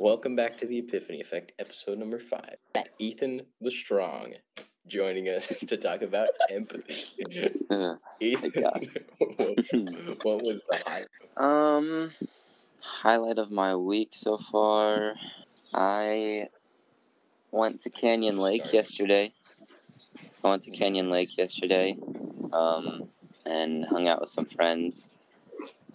[0.00, 2.56] Welcome back to the Epiphany Effect, episode number five.
[2.98, 4.32] Ethan the Strong
[4.86, 7.22] joining us to talk about empathy.
[8.18, 8.86] Ethan, God.
[9.18, 11.04] what, what was the high?
[11.36, 12.12] um,
[12.82, 15.16] highlight of my week so far.
[15.74, 16.48] I
[17.50, 19.34] went to Canyon Lake yesterday.
[20.42, 21.98] I went to Canyon Lake yesterday,
[22.54, 23.10] um,
[23.44, 25.10] and hung out with some friends.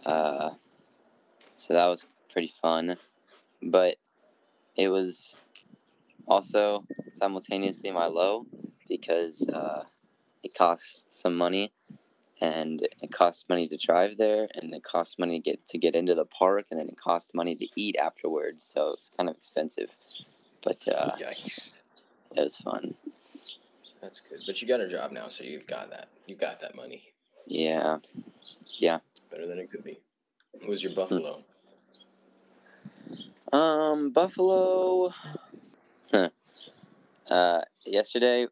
[0.05, 0.51] Uh,
[1.53, 2.97] so that was pretty fun,
[3.66, 3.97] but
[4.75, 5.36] it was
[6.27, 8.45] also simultaneously my low
[8.88, 9.84] because uh,
[10.44, 11.73] it cost some money
[12.41, 15.95] and it costs money to drive there and it costs money to get to get
[15.95, 19.36] into the park and then it costs money to eat afterwards so it's kind of
[19.36, 19.97] expensive
[20.61, 21.73] but uh, Yikes.
[22.36, 22.95] it was fun
[24.02, 24.39] That's good.
[24.45, 26.09] But you got a job now, so you've got that.
[26.27, 27.03] You got that money.
[27.47, 27.97] Yeah
[28.77, 29.00] yeah
[29.31, 30.00] Better than it could be.
[30.52, 31.41] What was your buffalo?
[33.54, 35.12] Um buffalo
[36.12, 36.30] Huh.
[37.30, 38.47] uh yesterday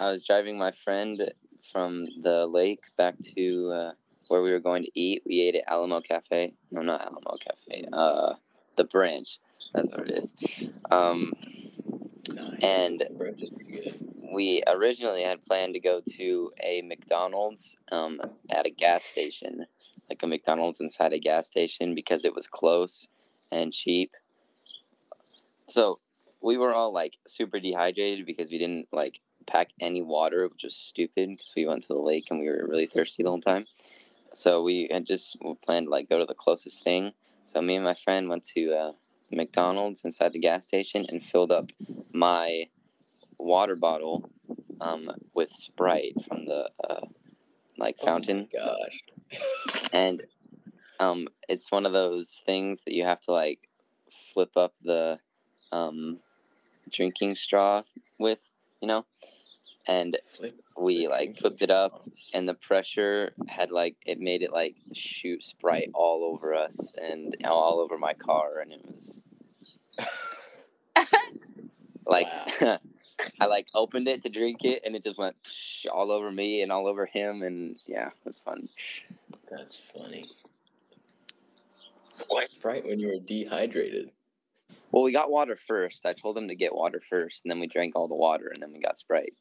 [0.00, 1.30] i was driving my friend
[1.72, 3.92] from the lake back to uh,
[4.28, 7.84] where we were going to eat we ate at alamo cafe no not alamo cafe
[7.92, 8.34] uh
[8.76, 9.38] the branch
[9.74, 10.34] that's what it is
[10.90, 11.32] um
[12.34, 12.58] Nice.
[12.62, 14.00] and Bro, just pretty good.
[14.34, 18.20] we originally had planned to go to a McDonald's um,
[18.50, 19.66] at a gas station,
[20.08, 23.08] like a McDonald's inside a gas station, because it was close
[23.52, 24.10] and cheap.
[25.68, 26.00] So
[26.42, 30.76] we were all like super dehydrated because we didn't like pack any water, which was
[30.76, 33.66] stupid because we went to the lake and we were really thirsty the whole time.
[34.32, 37.12] So we had just planned to like go to the closest thing.
[37.44, 38.92] So me and my friend went to uh,
[39.30, 41.70] McDonald's inside the gas station and filled up
[42.12, 42.64] my
[43.38, 44.30] water bottle
[44.80, 47.06] um, with Sprite from the uh,
[47.78, 49.80] like fountain, Oh my gosh.
[49.92, 50.22] and
[50.98, 53.68] um, it's one of those things that you have to like
[54.10, 55.20] flip up the
[55.72, 56.18] um,
[56.90, 57.82] drinking straw
[58.18, 59.04] with, you know,
[59.86, 60.18] and
[60.78, 65.42] we like flipped it up, and the pressure had like it made it like shoot
[65.42, 69.22] Sprite all over us and all over my car, and it was
[72.06, 72.30] like
[73.40, 76.62] I like opened it to drink it, and it just went psh, all over me
[76.62, 78.68] and all over him, and yeah, it was fun.
[79.50, 80.26] That's funny.
[82.62, 84.10] Right when you were dehydrated.
[84.92, 86.06] Well, we got water first.
[86.06, 88.62] I told him to get water first, and then we drank all the water, and
[88.62, 89.34] then we got Sprite.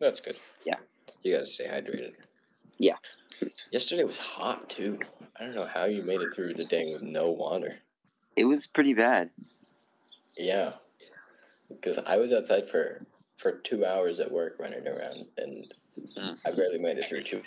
[0.00, 0.36] That's good.
[0.66, 0.76] Yeah.
[1.22, 2.12] You gotta stay hydrated.
[2.78, 2.96] Yeah.
[3.72, 4.98] Yesterday was hot too.
[5.38, 7.76] I don't know how you made it through the day with no water.
[8.36, 9.30] It was pretty bad.
[10.36, 10.74] Yeah.
[11.68, 13.06] Because I was outside for
[13.38, 15.72] for two hours at work running around and
[16.18, 16.36] Mm.
[16.44, 17.40] I barely made it through two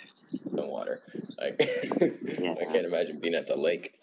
[0.50, 1.00] no water.
[1.38, 1.60] Like
[2.00, 2.54] Yeah.
[2.58, 3.94] I can't imagine being at the lake.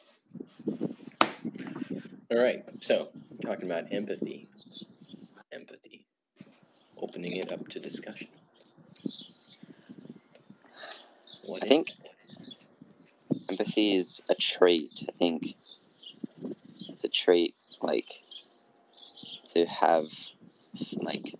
[2.35, 3.07] All right, so
[3.45, 4.45] talking about empathy.
[5.53, 6.05] Empathy.
[6.97, 8.27] Opening it up to discussion.
[11.45, 12.55] What I think- it?
[13.49, 15.05] Empathy is a trait.
[15.07, 15.55] I think
[16.89, 18.21] it's a trait like
[19.53, 20.11] to have
[20.97, 21.35] like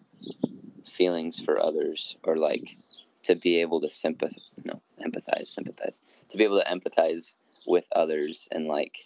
[0.86, 2.78] feelings for others or like
[3.24, 7.36] to be able to sympathize no empathize sympathize to be able to empathize
[7.66, 9.04] with others and like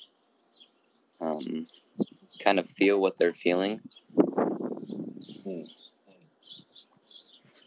[1.21, 1.65] um
[2.43, 3.81] kind of feel what they're feeling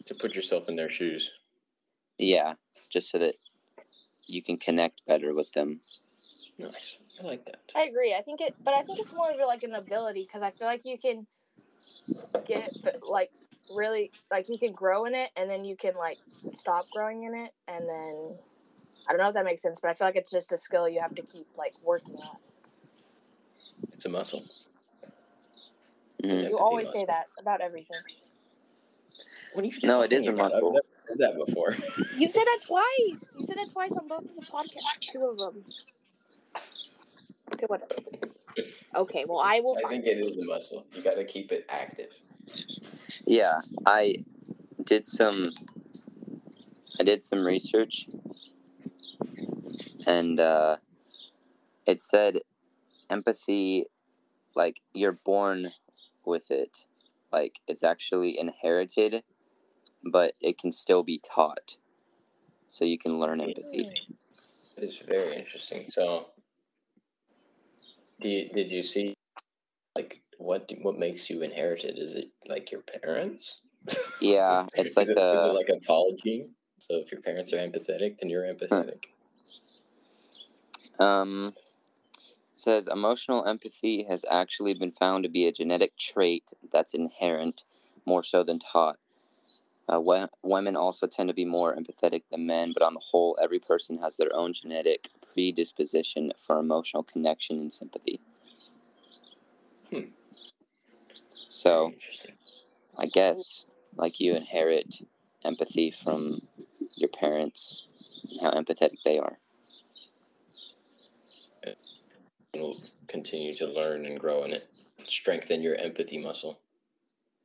[0.05, 1.31] to put yourself in their shoes.
[2.19, 2.55] yeah
[2.91, 3.35] just so that
[4.27, 5.81] you can connect better with them
[6.59, 6.99] Nice.
[7.21, 7.61] I like that.
[7.75, 8.15] I agree.
[8.15, 10.67] I think it, but I think it's more of like an ability because I feel
[10.67, 11.27] like you can
[12.47, 12.73] get
[13.07, 13.31] like
[13.75, 16.19] really like you can grow in it and then you can like
[16.55, 18.37] stop growing in it and then
[19.09, 20.89] I don't know if that makes sense, but I feel like it's just a skill
[20.89, 22.37] you have to keep like working on.
[23.93, 24.45] It's a muscle.
[26.23, 26.51] Mhm.
[26.51, 27.01] You always muscle.
[27.01, 27.97] say that about everything.
[29.55, 30.47] What you No, it is a about?
[30.47, 30.73] I've muscle.
[30.73, 31.77] never heard that before.
[32.17, 33.31] You said that twice.
[33.39, 35.65] You said that twice on both of the podcasts, two of them.
[37.55, 37.95] Okay, whatever.
[38.95, 40.87] Okay, well I will I find think it is a muscle.
[40.95, 42.11] You got to keep it active.
[43.27, 44.17] Yeah, I
[44.85, 45.53] did some.
[47.01, 48.07] I did some research,
[50.07, 50.77] and uh,
[51.87, 52.39] it said
[53.13, 53.87] empathy,
[54.55, 55.73] like you're born
[56.25, 56.87] with it,
[57.31, 59.23] like it's actually inherited,
[60.11, 61.77] but it can still be taught,
[62.69, 63.89] so you can learn empathy.
[64.77, 65.87] It's very interesting.
[65.91, 66.29] So,
[68.21, 69.15] do you, did you see,
[69.95, 71.99] like, what do- what makes you inherited?
[71.99, 73.59] Is it like your parents?
[74.21, 76.55] Yeah, it's Is like it- is a- it like a tall gene?
[76.79, 79.05] So if your parents are empathetic, then you're empathetic.
[80.99, 81.55] Um,
[82.63, 87.65] says emotional empathy has actually been found to be a genetic trait that's inherent
[88.07, 88.99] more so than taught.
[89.93, 93.39] Uh, we- women also tend to be more empathetic than men, but on the whole,
[93.43, 98.21] every person has their own genetic predisposition for emotional connection and sympathy.
[99.91, 100.11] Hmm.
[101.49, 101.93] So.
[102.99, 103.67] I guess,
[103.97, 104.97] like you inherit
[105.45, 106.43] empathy from
[106.97, 107.85] your parents,
[108.31, 109.39] and how empathetic they are.
[112.55, 112.79] You'll
[113.09, 114.69] continue to learn and grow in it.
[115.07, 116.61] Strengthen your empathy muscle.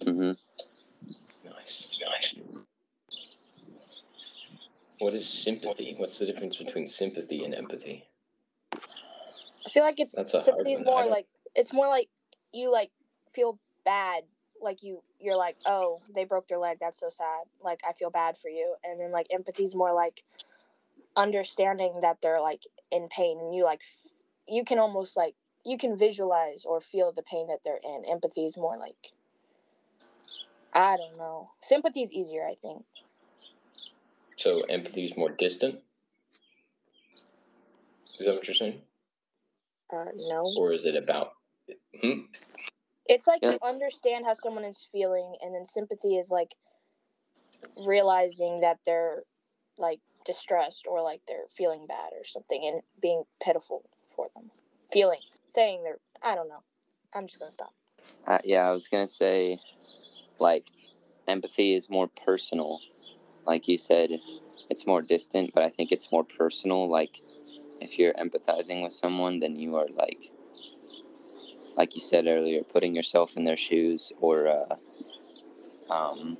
[0.03, 0.31] hmm
[1.45, 1.99] Nice.
[2.01, 2.35] Nice.
[4.99, 5.95] What is sympathy?
[5.97, 8.05] What's the difference between sympathy and empathy?
[8.73, 12.09] I feel like it's That's a hard sympathy's more like it's more like
[12.51, 12.91] you like
[13.29, 14.23] feel bad.
[14.61, 16.77] Like you you're like, oh, they broke their leg.
[16.81, 17.43] That's so sad.
[17.63, 18.75] Like I feel bad for you.
[18.83, 20.23] And then like empathy's more like
[21.15, 24.06] understanding that they're like in pain and you like f-
[24.47, 25.35] you can almost like
[25.65, 28.03] you can visualize or feel the pain that they're in.
[28.09, 29.13] Empathy is more like
[30.73, 31.51] I don't know.
[31.61, 32.85] Sympathy is easier, I think.
[34.37, 35.79] So empathy is more distant?
[38.19, 38.81] Is that what you're saying?
[39.93, 40.53] Uh no.
[40.57, 41.33] Or is it about.
[42.01, 42.21] Hmm?
[43.07, 43.53] It's like Yeah.
[43.53, 46.55] you understand how someone is feeling, and then sympathy is like
[47.85, 49.23] realizing that they're
[49.77, 54.51] like distressed or like they're feeling bad or something and being pitiful for them.
[54.91, 56.63] Feeling, saying they're, I don't know.
[57.15, 57.73] I'm just gonna stop.
[58.27, 59.59] Uh, yeah, I was gonna say,
[60.39, 60.69] like,
[61.27, 62.81] empathy is more personal.
[63.45, 64.09] Like you said,
[64.69, 66.89] it's more distant, but I think it's more personal.
[66.89, 67.21] Like,
[67.79, 70.31] if you're empathizing with someone, then you are like,
[71.77, 74.75] like you said earlier, putting yourself in their shoes, or uh,
[75.93, 76.37] um,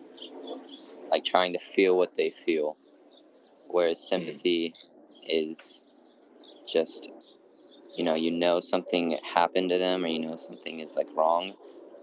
[1.10, 2.76] like trying to feel what they feel.
[3.70, 4.74] Whereas sympathy
[5.28, 5.84] is
[6.68, 7.10] just,
[7.98, 11.56] you know, you know something happened to them, or you know something is like wrong,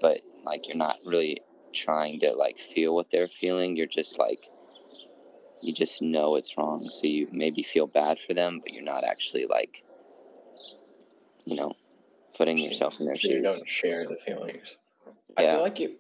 [0.03, 1.41] but like you're not really
[1.73, 3.77] trying to like feel what they're feeling.
[3.77, 4.45] You're just like,
[5.63, 9.05] you just know it's wrong, so you maybe feel bad for them, but you're not
[9.05, 9.85] actually like,
[11.47, 11.75] you know,
[12.37, 14.77] putting yourself in their So you don't share the feelings.
[15.37, 15.95] I feel like you.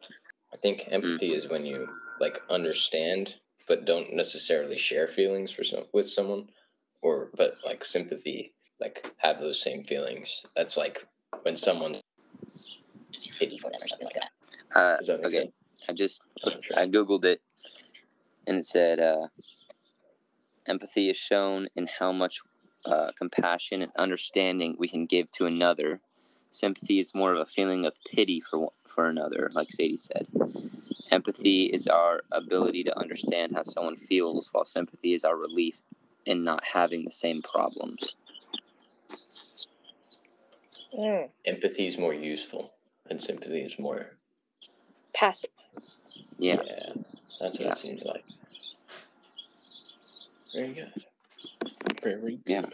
[0.52, 1.38] I think empathy mm-hmm.
[1.38, 1.88] is when you
[2.20, 3.36] like understand,
[3.68, 6.48] but don't necessarily share feelings for some with someone,
[7.00, 8.54] or but like sympathy,
[8.84, 10.44] like have those same feelings.
[10.54, 11.06] That's like
[11.42, 11.96] when someone
[13.38, 14.78] pity for them or something like that.
[14.78, 15.52] Uh, that okay, sense?
[15.88, 16.22] I just
[16.60, 16.78] sure.
[16.78, 17.40] I googled it,
[18.46, 19.28] and it said uh,
[20.66, 22.40] empathy is shown in how much
[22.84, 26.00] uh, compassion and understanding we can give to another.
[26.50, 30.26] Sympathy is more of a feeling of pity for for another, like Sadie said.
[31.10, 35.76] Empathy is our ability to understand how someone feels, while sympathy is our relief
[36.26, 38.16] in not having the same problems.
[40.96, 42.72] Mm, Empathy is more useful,
[43.10, 44.06] and sympathy is more.
[45.14, 45.50] passive.
[46.38, 46.56] Yeah,
[47.40, 47.72] that's what Yeah.
[47.72, 48.24] it seems like.
[50.52, 50.92] Very good.
[52.02, 52.42] Very good.
[52.46, 52.66] Yeah.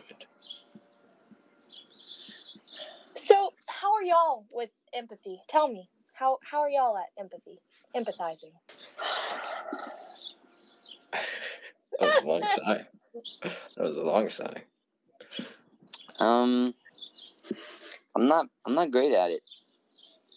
[3.15, 5.41] So, how are y'all with empathy?
[5.49, 7.61] Tell me, how how are y'all at empathy,
[7.95, 8.53] empathizing?
[12.01, 12.87] That was a long sigh.
[13.43, 14.65] That was a long sigh.
[16.19, 16.75] Um,
[18.15, 18.47] I'm not.
[18.67, 19.43] I'm not great at it.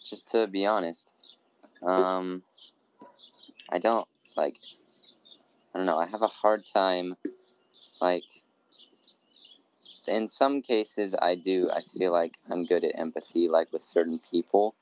[0.08, 1.08] Just to be honest.
[1.82, 2.42] Um,
[3.70, 4.06] I don't
[4.36, 4.56] like.
[5.74, 5.98] I don't know.
[5.98, 7.16] I have a hard time.
[8.00, 8.24] Like,
[10.06, 11.70] in some cases, I do.
[11.70, 14.74] I feel like I'm good at empathy, like with certain people,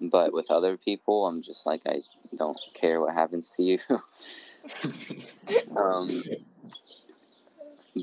[0.00, 2.02] but with other people, I'm just like I
[2.36, 3.78] don't care what happens to you.
[5.76, 6.22] um,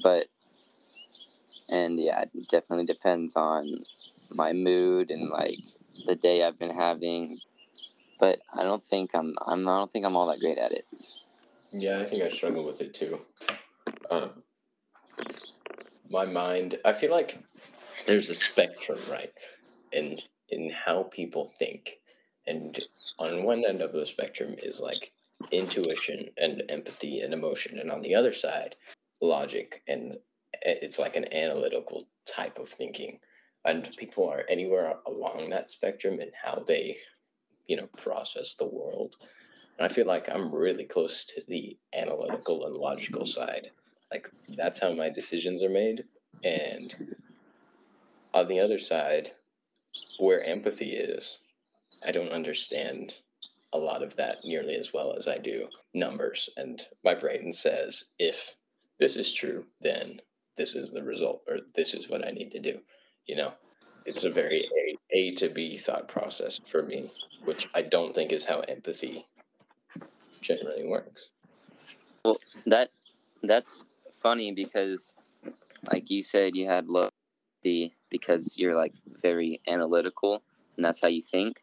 [0.04, 0.28] but
[1.70, 3.86] and yeah, it definitely depends on
[4.36, 5.60] my mood and like
[6.06, 7.40] the day I've been having.
[8.20, 10.86] But I don't think I'm I'm I don't think I'm all that great at it.
[11.72, 13.20] Yeah, I think I struggle with it too.
[14.10, 14.44] Um,
[16.10, 17.38] my mind, I feel like
[18.06, 19.32] there's a spectrum, right,
[19.92, 22.00] in in how people think,
[22.48, 22.80] and
[23.20, 25.12] on one end of the spectrum is like
[25.52, 28.76] intuition and empathy and emotion, and on the other side,
[29.22, 30.18] logic and
[30.62, 33.20] it's like an analytical type of thinking,
[33.66, 36.98] and people are anywhere along that spectrum in how they,
[37.68, 39.16] you know, process the world.
[39.78, 43.72] And I feel like I'm really close to the analytical and logical side.
[44.12, 46.04] Like that's how my decisions are made.
[46.44, 46.94] And
[48.34, 49.32] on the other side,
[50.20, 51.40] where empathy is,
[52.06, 53.14] I don't understand
[53.74, 56.50] a lot of that nearly as well as I do numbers.
[56.56, 58.56] And my brain says, if
[59.00, 60.22] this is true, then
[60.56, 62.80] this is the result, or this is what I need to do,
[63.26, 63.54] you know?
[64.06, 67.12] it's a very a, a to b thought process for me,
[67.44, 69.28] which I don't think is how empathy
[70.42, 71.30] generally works.
[72.24, 72.90] Well, that
[73.44, 75.16] that's funny because,
[75.92, 77.10] like you said, you had low
[77.64, 80.44] the because you're like very analytical
[80.78, 81.62] and that's how you think.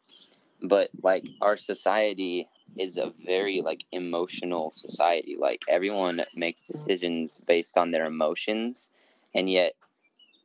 [0.61, 5.37] But like our society is a very like emotional society.
[5.39, 8.91] Like everyone makes decisions based on their emotions,
[9.33, 9.75] and yet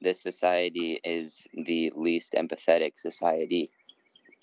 [0.00, 3.70] this society is the least empathetic society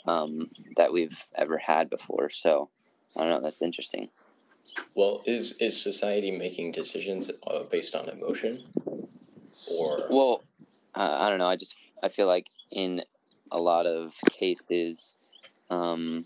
[0.08, 2.30] um, that we've ever had before.
[2.30, 2.70] So
[3.18, 3.42] I don't know.
[3.42, 4.10] That's interesting.
[4.96, 8.64] Well, is is society making decisions uh, based on emotion,
[9.72, 10.44] or well,
[10.96, 11.48] uh, I don't know.
[11.48, 13.04] I just I feel like in
[13.52, 15.16] a lot of cases,
[15.70, 16.26] um,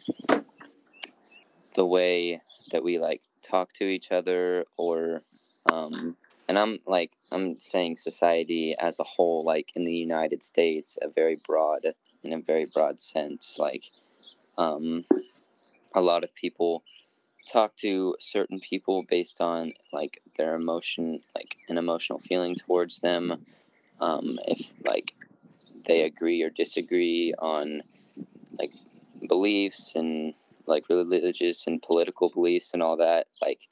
[1.75, 5.21] the way that we like talk to each other, or
[5.71, 6.15] um,
[6.49, 11.07] and I'm like I'm saying society as a whole, like in the United States, a
[11.07, 11.85] very broad
[12.23, 13.91] in a very broad sense, like
[14.57, 15.05] um,
[15.93, 16.83] a lot of people
[17.47, 23.45] talk to certain people based on like their emotion like an emotional feeling towards them.
[24.01, 25.13] Um, if like
[25.85, 27.83] they agree or disagree on
[28.57, 28.71] like
[29.27, 30.33] beliefs and
[30.65, 33.67] like religious and political beliefs and all that like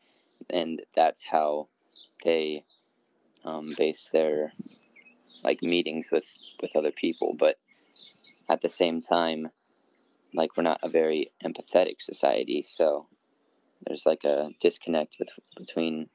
[0.49, 1.67] and that's how
[2.23, 2.63] they
[3.45, 4.53] um, base their
[5.43, 7.59] like meetings with with other people but
[8.49, 9.49] at the same time
[10.33, 13.07] like we're not a very empathetic society so
[13.85, 16.09] there's like a disconnect with, between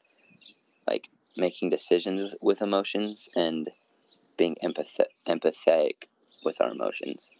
[0.86, 3.70] like making decisions with emotions and
[4.36, 6.04] being empath- empathetic
[6.44, 7.30] with our emotions.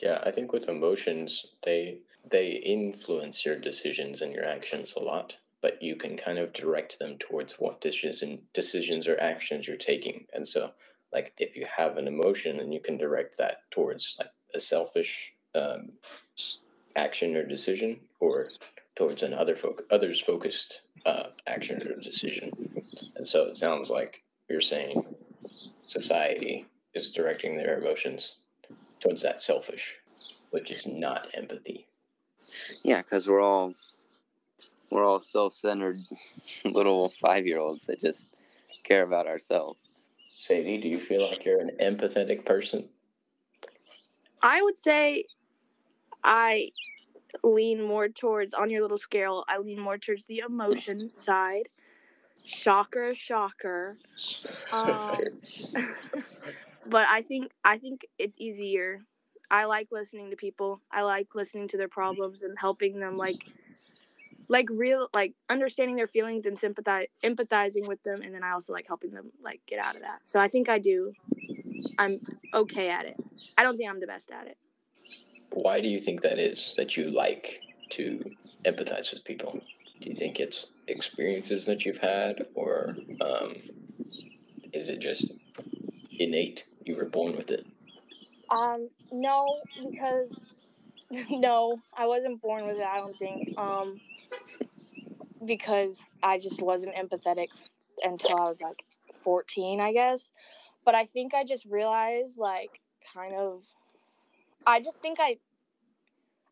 [0.00, 1.98] Yeah, I think with emotions, they
[2.30, 6.98] they influence your decisions and your actions a lot, but you can kind of direct
[6.98, 10.26] them towards what decision decisions or actions you're taking.
[10.32, 10.70] And so,
[11.12, 15.34] like if you have an emotion, then you can direct that towards like a selfish
[15.54, 15.92] um,
[16.96, 18.48] action or decision, or
[18.96, 19.56] towards an other
[19.90, 22.50] others focused uh, action or decision.
[23.16, 25.04] And so it sounds like you're saying
[25.86, 28.36] society is directing their emotions
[29.00, 29.94] towards that selfish,
[30.50, 31.86] which is not empathy.
[32.82, 33.74] Yeah, because we're all
[34.90, 35.98] we're all self-centered
[36.64, 38.28] little five-year-olds that just
[38.84, 39.94] care about ourselves.
[40.38, 42.88] Sadie, do you feel like you're an empathetic person?
[44.42, 45.24] I would say
[46.22, 46.70] I
[47.42, 49.44] lean more towards on your little scale.
[49.48, 51.68] I lean more towards the emotion side.
[52.44, 53.98] Shocker, shocker.
[54.72, 55.18] Um,
[56.86, 59.00] but I think I think it's easier.
[59.50, 60.80] I like listening to people.
[60.90, 63.38] I like listening to their problems and helping them like
[64.48, 68.72] like real like understanding their feelings and sympathize empathizing with them and then I also
[68.72, 70.20] like helping them like get out of that.
[70.24, 71.12] So I think I do
[71.98, 72.20] I'm
[72.54, 73.16] okay at it.
[73.56, 74.56] I don't think I'm the best at it.
[75.52, 78.22] Why do you think that is that you like to
[78.64, 79.60] empathize with people?
[80.00, 83.54] Do you think it's experiences that you've had, or um,
[84.72, 85.32] is it just
[86.18, 86.64] innate?
[86.84, 87.66] You were born with it.
[88.50, 89.46] Um, no,
[89.90, 90.38] because
[91.30, 92.86] no, I wasn't born with it.
[92.86, 93.58] I don't think.
[93.58, 94.00] Um,
[95.44, 97.48] because I just wasn't empathetic
[98.02, 98.84] until I was like
[99.22, 100.30] 14, I guess.
[100.84, 102.80] But I think I just realized, like,
[103.14, 103.62] kind of,
[104.66, 105.36] I just think I,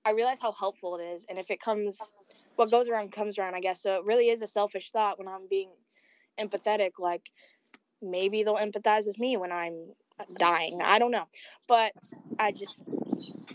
[0.05, 1.99] I realize how helpful it is, and if it comes,
[2.57, 3.83] what goes around comes around, I guess.
[3.83, 5.71] So it really is a selfish thought when I'm being
[6.39, 6.93] empathetic.
[6.99, 7.31] Like,
[8.03, 9.93] maybe they'll empathize with me when I'm
[10.39, 10.81] dying.
[10.83, 11.27] I don't know,
[11.67, 11.93] but
[12.39, 12.83] I just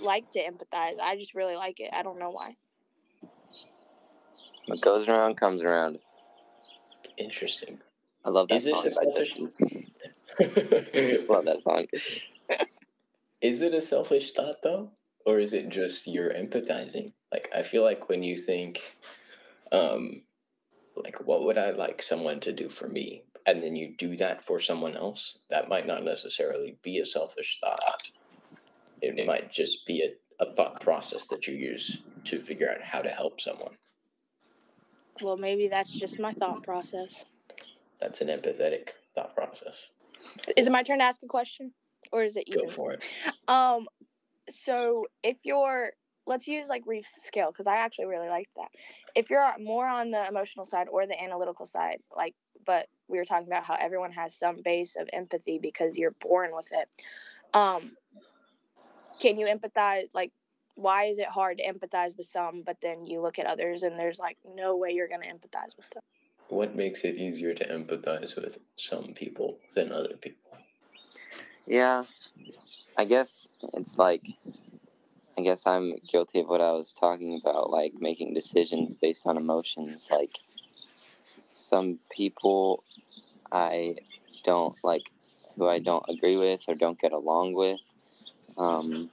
[0.01, 0.99] like to empathize.
[1.01, 1.89] I just really like it.
[1.93, 2.55] I don't know why.
[4.67, 5.99] What goes around comes around.
[7.17, 7.79] Interesting.
[8.23, 8.87] I love that Is it song.
[8.87, 9.37] a selfish?
[11.29, 11.85] Love that song.
[13.41, 14.91] is it a selfish thought though,
[15.25, 17.11] or is it just you're empathizing?
[17.31, 18.97] Like I feel like when you think,
[19.71, 20.21] um,
[20.95, 24.43] like what would I like someone to do for me, and then you do that
[24.43, 28.03] for someone else, that might not necessarily be a selfish thought.
[29.01, 33.01] It might just be a, a thought process that you use to figure out how
[33.01, 33.75] to help someone.
[35.21, 37.23] Well, maybe that's just my thought process.
[37.99, 39.75] That's an empathetic thought process.
[40.57, 41.71] Is it my turn to ask a question,
[42.11, 42.55] or is it you?
[42.55, 42.69] Go you?
[42.69, 43.03] for it.
[43.47, 43.87] Um,
[44.49, 45.91] so if you're,
[46.25, 48.69] let's use like Reef's scale because I actually really liked that.
[49.15, 52.35] If you're more on the emotional side or the analytical side, like,
[52.65, 56.51] but we were talking about how everyone has some base of empathy because you're born
[56.53, 56.87] with it.
[57.53, 57.91] Um,
[59.19, 60.09] can you empathize?
[60.13, 60.31] Like,
[60.75, 63.97] why is it hard to empathize with some, but then you look at others and
[63.99, 66.01] there's like no way you're gonna empathize with them?
[66.49, 70.57] What makes it easier to empathize with some people than other people?
[71.65, 72.05] Yeah.
[72.97, 74.25] I guess it's like
[75.37, 79.37] I guess I'm guilty of what I was talking about, like making decisions based on
[79.37, 80.09] emotions.
[80.11, 80.39] Like
[81.51, 82.83] some people
[83.51, 83.95] I
[84.43, 85.11] don't like
[85.55, 87.81] who I don't agree with or don't get along with
[88.57, 89.09] um,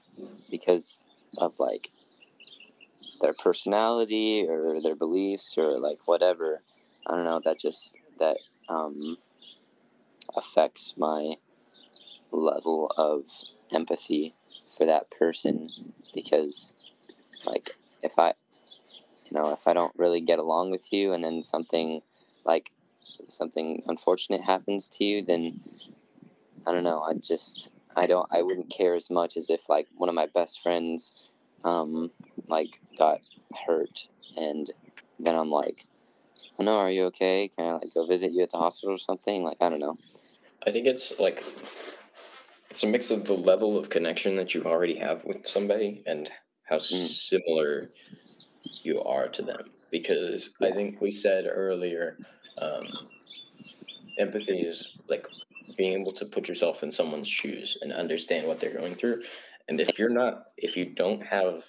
[0.51, 0.99] because
[1.37, 1.91] of like
[3.21, 6.63] their personality or their beliefs or like whatever.
[7.07, 7.41] I don't know.
[7.45, 9.19] That just that um,
[10.37, 11.35] affects my
[12.31, 13.25] level of
[13.73, 14.35] empathy
[14.77, 15.69] for that person
[16.15, 16.75] because
[17.45, 17.71] like
[18.03, 18.35] if I
[19.27, 22.03] you know if I don't really get along with you and then something
[22.45, 22.71] like
[23.29, 25.61] something unfortunate happens to you then
[26.67, 29.87] I don't know I just I don't I wouldn't care as much as if like
[29.97, 31.15] one of my best friends
[31.65, 32.11] um
[32.47, 33.21] like got
[33.67, 34.71] hurt and
[35.19, 35.87] then I'm like
[36.59, 38.99] I know are you okay can I like go visit you at the hospital or
[38.99, 39.97] something like I don't know
[40.67, 41.45] I think it's like
[42.71, 46.31] it's a mix of the level of connection that you already have with somebody and
[46.65, 47.09] how Mm.
[47.09, 47.89] similar
[48.83, 49.61] you are to them.
[49.91, 52.19] Because I think we said earlier,
[52.59, 52.87] um,
[54.19, 55.27] empathy is like
[55.77, 59.23] being able to put yourself in someone's shoes and understand what they're going through.
[59.69, 61.65] And if you're not, if you don't have,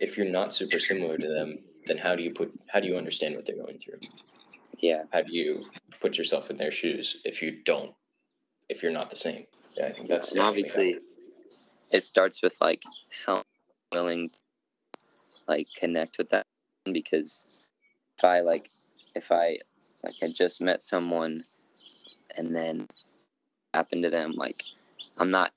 [0.00, 2.96] if you're not super similar to them, then how do you put, how do you
[2.96, 4.00] understand what they're going through?
[4.78, 5.64] yeah How do you
[6.00, 7.92] put yourself in their shoes if you don't,
[8.68, 9.46] if you're not the same?
[9.76, 10.98] Yeah, I think that's and obviously
[11.90, 12.82] it starts with like
[13.26, 13.42] how
[13.92, 14.38] willing to,
[15.48, 16.46] like connect with that
[16.92, 17.46] because
[18.18, 18.70] if i like
[19.14, 19.58] if i
[20.02, 21.44] like had just met someone
[22.36, 22.86] and then
[23.72, 24.62] happen to them like
[25.18, 25.52] i'm not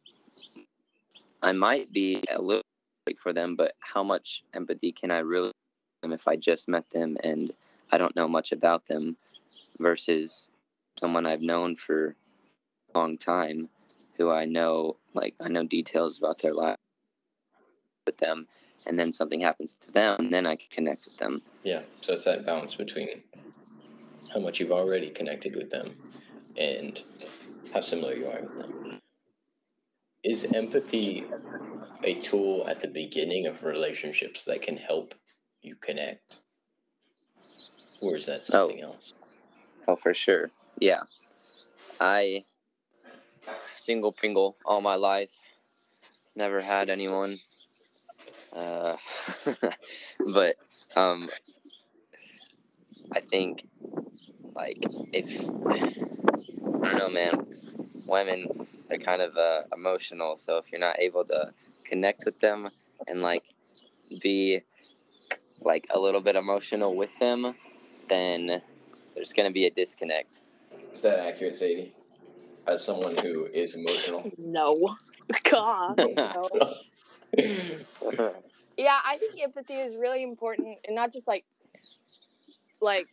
[1.42, 2.64] i might be a little
[3.18, 5.52] for them but how much empathy can i really
[6.02, 7.54] them if i just met them and
[7.92, 9.18] i don't know much about them
[9.80, 10.50] versus
[11.00, 12.16] someone i've known for
[12.94, 13.70] a long time
[14.18, 16.78] who I know, like I know details about their life
[18.06, 18.48] with them,
[18.86, 21.41] and then something happens to them, and then I connect with them.
[21.63, 23.24] Yeah, so it's that balance between
[24.34, 25.96] how much you've already connected with them
[26.58, 27.02] and
[27.74, 29.00] how similar you are with them.
[30.24, 31.26] Is empathy
[32.04, 35.15] a tool at the beginning of relationships that can help
[35.62, 36.38] you connect?
[38.02, 39.13] Or is that something else?
[39.88, 40.52] Oh, for sure.
[40.80, 41.02] Yeah,
[42.00, 42.46] I
[43.74, 45.41] single pringle all my life.
[46.36, 47.39] Never had anyone.
[48.54, 48.98] Uh,
[50.34, 50.56] but
[50.96, 51.30] um,
[53.13, 53.67] I think
[54.58, 55.39] like if
[56.84, 57.46] I don't know, man,
[58.06, 60.36] women they're kind of uh, emotional.
[60.38, 61.52] So if you're not able to
[61.84, 62.70] connect with them
[63.08, 63.46] and like
[64.22, 64.62] be
[65.62, 67.54] like a little bit emotional with them,
[68.10, 68.62] then
[69.13, 70.41] there's gonna be a disconnect.
[70.91, 71.93] Is that accurate, Sadie?
[72.65, 74.30] As someone who is emotional?
[74.38, 74.74] No.
[75.50, 75.98] God.
[75.98, 76.50] no.
[78.78, 81.46] Yeah, I think empathy is really important, and not just like
[82.80, 83.08] like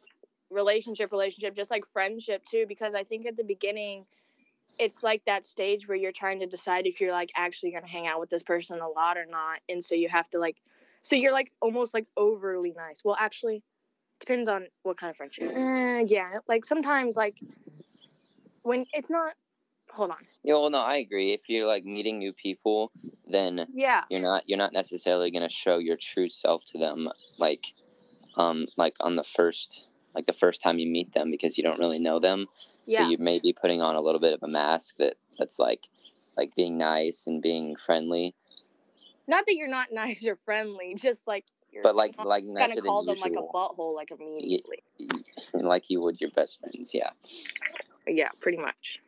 [0.54, 2.64] relationship, relationship, just like friendship too.
[2.66, 4.06] Because I think at the beginning,
[4.78, 8.06] it's like that stage where you're trying to decide if you're like actually gonna hang
[8.06, 10.56] out with this person a lot or not, and so you have to like,
[11.02, 13.02] so you're like almost like overly nice.
[13.04, 13.62] Well, actually,
[14.20, 15.52] depends on what kind of friendship.
[15.54, 17.38] Eh, yeah, like sometimes like
[18.62, 19.34] when it's not.
[19.92, 20.16] Hold on.
[20.42, 21.32] Yeah, well, no, I agree.
[21.32, 22.90] If you're like meeting new people,
[23.28, 24.02] then Yeah.
[24.10, 27.66] you're not you're not necessarily gonna show your true self to them, like,
[28.36, 31.78] um, like on the first like the first time you meet them because you don't
[31.78, 32.46] really know them.
[32.86, 35.88] So you may be putting on a little bit of a mask that that's like
[36.36, 38.34] like being nice and being friendly,
[39.26, 42.68] Not that you're not nice or friendly, just like you're but like not like gonna
[42.68, 44.82] nicer call than them like a usual, butthole like immediately.
[45.54, 46.92] like you would your best friends.
[46.94, 47.10] Yeah.
[48.06, 49.00] Yeah, pretty much.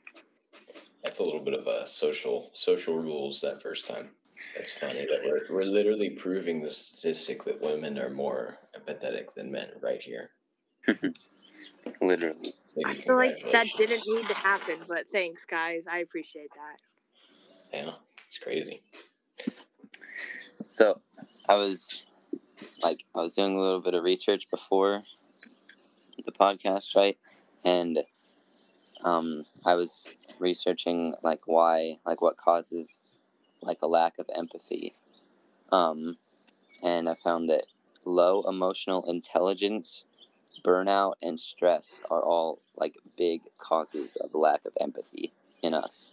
[1.05, 4.11] That's a little bit of a social social rules that first time.
[4.57, 9.53] That's funny that we're we're literally proving the statistic that women are more empathetic than
[9.53, 10.31] men right here.
[12.01, 12.55] Literally.
[12.85, 15.85] I feel like that didn't need to happen, but thanks, guys.
[15.91, 16.79] I appreciate that.
[17.73, 17.93] Yeah,
[18.29, 18.83] it's crazy.
[20.69, 21.01] So
[21.49, 22.03] I was
[22.83, 25.03] like I was doing a little bit of research before
[26.25, 27.17] the podcast, right?
[27.65, 28.01] And
[29.05, 33.03] um I was researching like why like what causes
[33.63, 34.95] like a lack of empathy.
[35.73, 36.19] Um
[36.83, 37.65] and I found that
[38.05, 40.05] low emotional intelligence,
[40.65, 46.13] burnout and stress are all like big causes of lack of empathy in us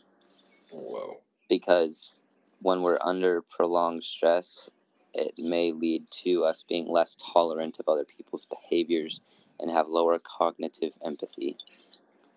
[0.71, 1.17] Whoa.
[1.49, 2.13] because
[2.61, 4.69] when we're under prolonged stress,
[5.13, 9.21] it may lead to us being less tolerant of other people's behaviors
[9.59, 11.57] and have lower cognitive empathy.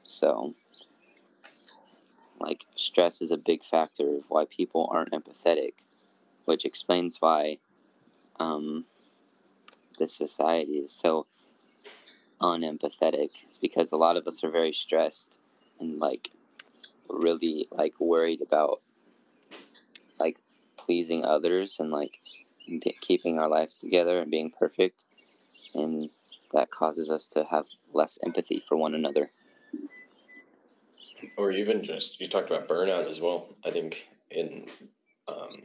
[0.03, 0.55] So,
[2.39, 5.75] like stress is a big factor of why people aren't empathetic,
[6.45, 7.59] which explains why
[8.39, 8.85] um,
[9.99, 11.27] this society is so
[12.41, 13.31] unempathetic.
[13.43, 15.39] It's because a lot of us are very stressed
[15.81, 16.31] and like
[17.09, 18.81] really like worried about
[20.19, 20.41] like
[20.77, 22.21] pleasing others and like
[23.01, 25.05] keeping our lives together and being perfect
[25.75, 26.11] and
[26.53, 29.31] that causes us to have less empathy for one another
[31.37, 34.67] or even just you talked about burnout as well i think in
[35.29, 35.63] um,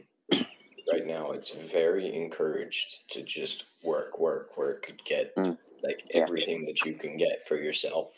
[0.90, 5.56] right now it's very encouraged to just work work work get mm.
[5.82, 6.22] like yeah.
[6.22, 8.12] everything that you can get for yourself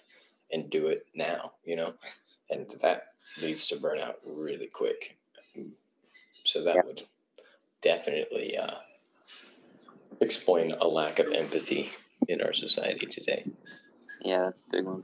[0.52, 1.92] and do it now you know
[2.50, 3.08] and that
[3.42, 5.16] leads to burnout really quick
[6.44, 6.82] so that yeah.
[6.84, 7.02] would
[7.82, 8.74] definitely uh,
[10.20, 11.90] explain a lack of empathy
[12.28, 13.44] in our society today
[14.22, 15.02] yeah that's a big one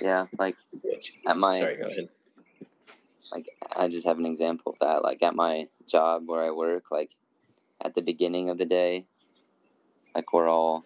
[0.00, 0.56] Yeah, like
[1.26, 2.08] at my sorry, go ahead.
[3.32, 5.02] Like I just have an example of that.
[5.02, 7.16] Like at my job where I work, like
[7.84, 9.04] at the beginning of the day,
[10.14, 10.84] like we're all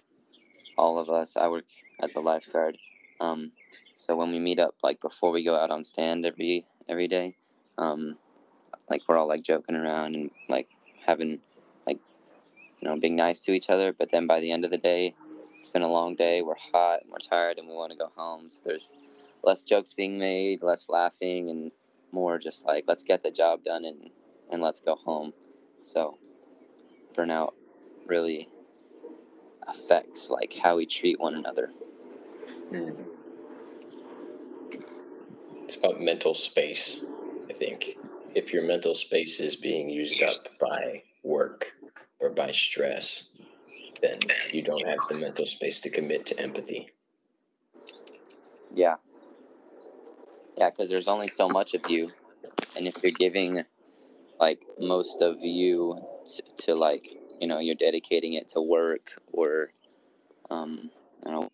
[0.77, 1.37] all of us.
[1.37, 1.67] I work
[2.01, 2.79] as a lifeguard.
[3.21, 3.53] Um,
[3.97, 7.37] so when we meet up, like before we go out on stand every every day,
[7.79, 8.19] um,
[8.91, 10.69] like we're all like joking around and like
[11.07, 11.41] having
[11.87, 11.99] like
[12.81, 13.93] you know being nice to each other.
[13.93, 15.15] But then by the end of the day,
[15.63, 16.43] it's been a long day.
[16.43, 18.51] We're hot and we're tired and we want to go home.
[18.51, 18.97] So there's
[19.45, 21.71] less jokes being made, less laughing, and
[22.11, 24.11] more just like let's get the job done and
[24.51, 25.33] and let's go home.
[25.85, 26.19] So
[27.15, 27.53] burnout
[28.07, 28.49] really
[29.69, 31.71] affects like how we treat one another.
[32.73, 32.97] Mm.
[35.63, 37.05] It's about mental space,
[37.49, 37.99] I think.
[38.35, 41.73] If your mental space is being used up by work
[42.19, 43.29] or by stress,
[44.03, 44.19] then
[44.51, 46.91] you don't have the mental space to commit to empathy.
[48.75, 48.97] Yeah.
[50.59, 52.13] Yeah, because there's only so much of you.
[52.77, 53.65] And if you're giving
[54.41, 56.01] like most of you
[56.37, 57.09] to, to like,
[57.41, 59.73] you know, you're dedicating it to work or,
[60.51, 60.91] um,
[61.27, 61.51] I don't know,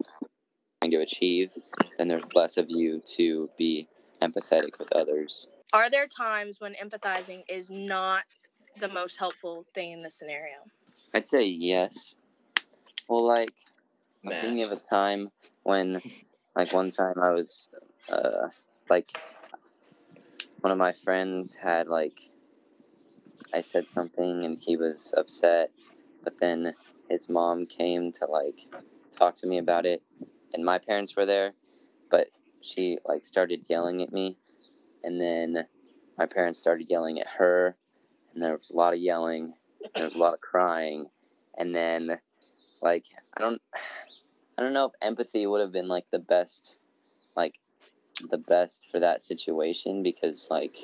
[0.81, 1.53] trying to achieve,
[1.97, 3.89] then there's less of you to be
[4.23, 5.49] empathetic with others.
[5.73, 8.25] Are there times when empathizing is not
[8.79, 10.57] the most helpful thing in the scenario?
[11.13, 12.17] I'd say yes.
[13.09, 13.55] Well, like,
[14.23, 15.31] I'm thinking of a time
[15.63, 16.03] when,
[16.55, 17.71] like, one time I was,
[18.11, 18.49] uh,
[18.91, 19.13] like,
[20.61, 22.21] one of my friends had, like,
[23.55, 25.71] I said something and he was upset,
[26.23, 26.75] but then
[27.09, 28.67] his mom came to, like,
[29.11, 30.03] talk to me about it,
[30.53, 31.55] and my parents were there,
[32.11, 32.29] but
[32.61, 34.37] she, like, started yelling at me,
[35.03, 35.67] and then
[36.19, 37.75] my parents started yelling at her,
[38.35, 39.55] and there was a lot of yelling,
[39.95, 41.07] there was a lot of crying,
[41.57, 42.19] and then
[42.83, 43.61] like I don't
[44.57, 46.79] I don't know if empathy would have been like the best
[47.37, 47.59] like
[48.31, 50.79] the best for that situation because like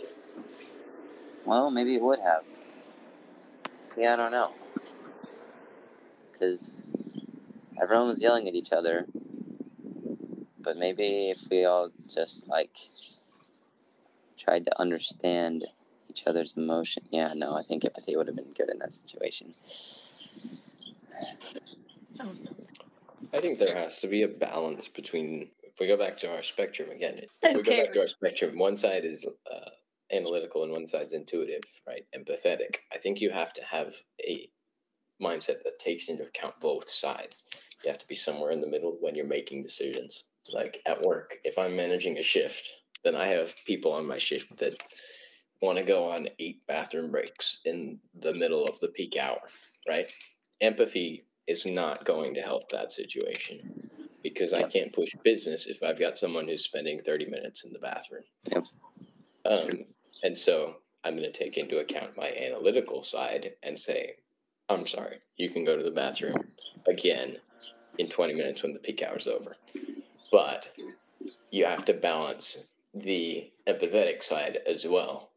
[1.45, 2.45] well maybe it would have.
[3.83, 4.53] See I don't know.
[6.33, 6.87] Because
[7.81, 9.07] everyone was yelling at each other.
[10.59, 12.79] But maybe if we all just like
[14.39, 15.67] tried to understand
[16.09, 19.55] each other's emotion yeah no I think empathy would have been good in that situation
[23.33, 25.51] I think there has to be a balance between.
[25.63, 28.57] If we go back to our spectrum again, if we go back to our spectrum,
[28.57, 29.71] one side is uh,
[30.13, 32.05] analytical and one side's intuitive, right?
[32.17, 32.77] Empathetic.
[32.93, 33.93] I think you have to have
[34.25, 34.49] a
[35.21, 37.49] mindset that takes into account both sides.
[37.83, 40.25] You have to be somewhere in the middle when you're making decisions.
[40.53, 42.71] Like at work, if I'm managing a shift,
[43.03, 44.83] then I have people on my shift that
[45.61, 49.41] want to go on eight bathroom breaks in the middle of the peak hour,
[49.89, 50.11] right?
[50.61, 53.91] Empathy is not going to help that situation
[54.23, 57.79] because I can't push business if I've got someone who's spending 30 minutes in the
[57.79, 58.23] bathroom.
[58.51, 58.65] Yep.
[59.51, 59.69] Um,
[60.23, 64.15] and so I'm going to take into account my analytical side and say,
[64.71, 66.37] I'm sorry, you can go to the bathroom
[66.89, 67.37] again
[67.99, 69.57] in 20 minutes when the peak hour's over.
[70.33, 70.71] But
[71.51, 75.31] you have to balance the empathetic side as well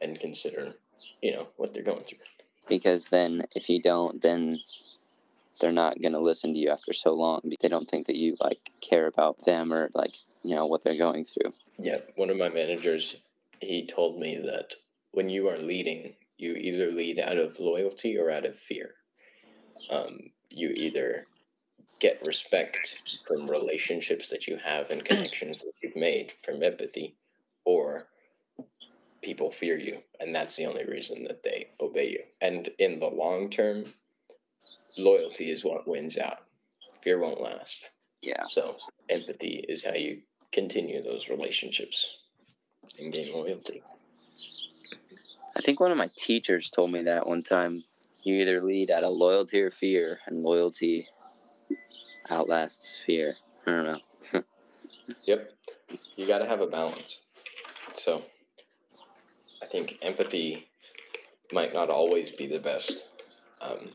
[0.00, 0.74] and consider,
[1.20, 2.18] you know, what they're going through.
[2.66, 4.60] Because then if you don't, then
[5.60, 8.16] they're not going to listen to you after so long because they don't think that
[8.16, 11.52] you like care about them or like you know what they're going through.
[11.78, 13.16] Yeah one of my managers
[13.60, 14.74] he told me that
[15.12, 18.94] when you are leading you either lead out of loyalty or out of fear.
[19.90, 20.18] Um,
[20.50, 21.26] you either
[22.00, 27.16] get respect from relationships that you have and connections that you've made from empathy
[27.64, 28.08] or
[29.22, 32.20] people fear you and that's the only reason that they obey you.
[32.40, 33.84] And in the long term
[34.96, 36.38] loyalty is what wins out.
[37.02, 37.90] Fear won't last.
[38.22, 38.44] Yeah.
[38.50, 38.76] So
[39.08, 42.08] empathy is how you continue those relationships
[42.98, 43.82] and gain loyalty.
[45.56, 47.84] I think one of my teachers told me that one time.
[48.22, 51.08] You either lead out of loyalty or fear, and loyalty
[52.30, 53.34] outlasts fear.
[53.66, 54.42] I don't know.
[55.26, 55.50] Yep.
[56.16, 57.20] You got to have a balance.
[57.96, 58.22] So
[59.62, 60.66] I think empathy
[61.52, 63.08] might not always be the best,
[63.60, 63.92] um,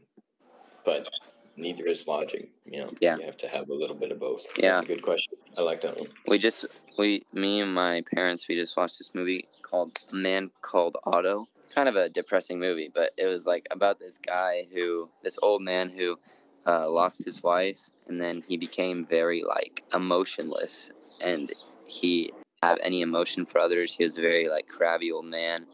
[0.90, 1.08] but
[1.56, 2.50] neither is logic.
[2.66, 3.18] You know, Yeah.
[3.18, 4.44] you have to have a little bit of both.
[4.58, 4.76] Yeah.
[4.76, 5.34] That's a good question.
[5.58, 6.10] I like that one.
[6.28, 6.66] We just
[6.98, 11.48] we me and my parents we just watched this movie called A Man Called Otto.
[11.76, 15.62] Kind of a depressing movie, but it was like about this guy who this old
[15.62, 16.18] man who
[16.66, 20.90] uh, lost his wife and then he became very like emotionless
[21.22, 21.52] and
[21.88, 22.32] he
[22.64, 23.94] have any emotion for others.
[23.96, 25.68] He was a very like crabby old man,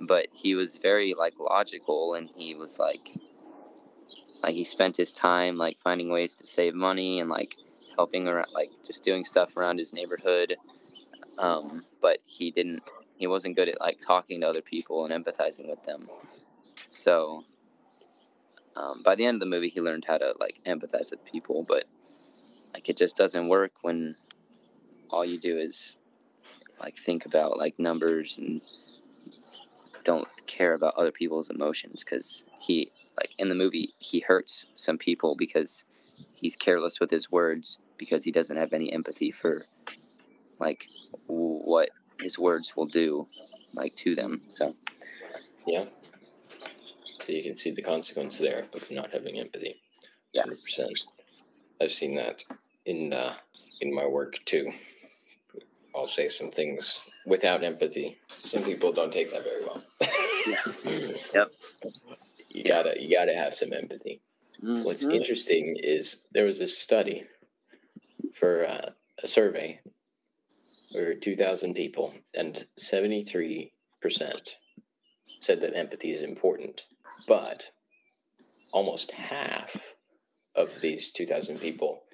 [0.00, 3.14] but he was very like logical and he was like
[4.42, 7.56] like he spent his time like finding ways to save money and like
[7.96, 10.56] helping around like just doing stuff around his neighborhood.
[11.38, 12.82] Um, but he didn't
[13.16, 16.08] he wasn't good at like talking to other people and empathizing with them.
[16.88, 17.44] So
[18.76, 21.64] um, by the end of the movie he learned how to like empathize with people
[21.68, 21.84] but
[22.72, 24.16] like it just doesn't work when
[25.10, 25.96] all you do is
[26.80, 28.60] like think about like numbers and
[30.04, 32.90] don't care about other people's emotions because he
[33.20, 35.86] like in the movie he hurts some people because
[36.34, 39.66] he's careless with his words because he doesn't have any empathy for
[40.60, 40.88] like
[41.26, 43.26] what his words will do
[43.74, 44.74] like to them so
[45.66, 45.84] Yeah.
[47.24, 49.80] So you can see the consequence there of not having empathy.
[50.32, 50.44] Yeah.
[50.44, 50.88] 100%.
[51.80, 52.44] I've seen that
[52.86, 53.34] in uh,
[53.80, 54.72] in my work too.
[55.94, 58.18] I'll say some things without empathy.
[58.44, 59.82] Some people don't take that very well.
[61.34, 61.52] Yep.
[62.50, 64.20] You gotta you gotta have some empathy.
[64.60, 65.14] What's Mhm.
[65.14, 67.26] interesting is there was a study
[68.32, 68.90] for uh,
[69.22, 69.80] a survey
[70.92, 73.70] for 2,000 people, and 73%
[75.40, 76.86] said that empathy is important.
[77.26, 77.70] But
[78.72, 79.94] almost half
[80.54, 82.04] of these 2,000 people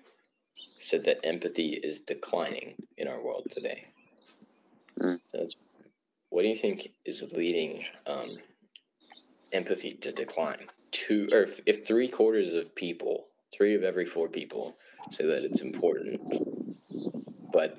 [0.81, 3.87] said that empathy is declining in our world today.
[4.99, 5.20] Mm.
[5.29, 5.47] So
[6.31, 8.38] what do you think is leading um,
[9.52, 10.66] empathy to decline?
[10.90, 14.76] Two, or if, if three quarters of people, three of every four people,
[15.11, 16.20] say that it's important,
[17.52, 17.78] but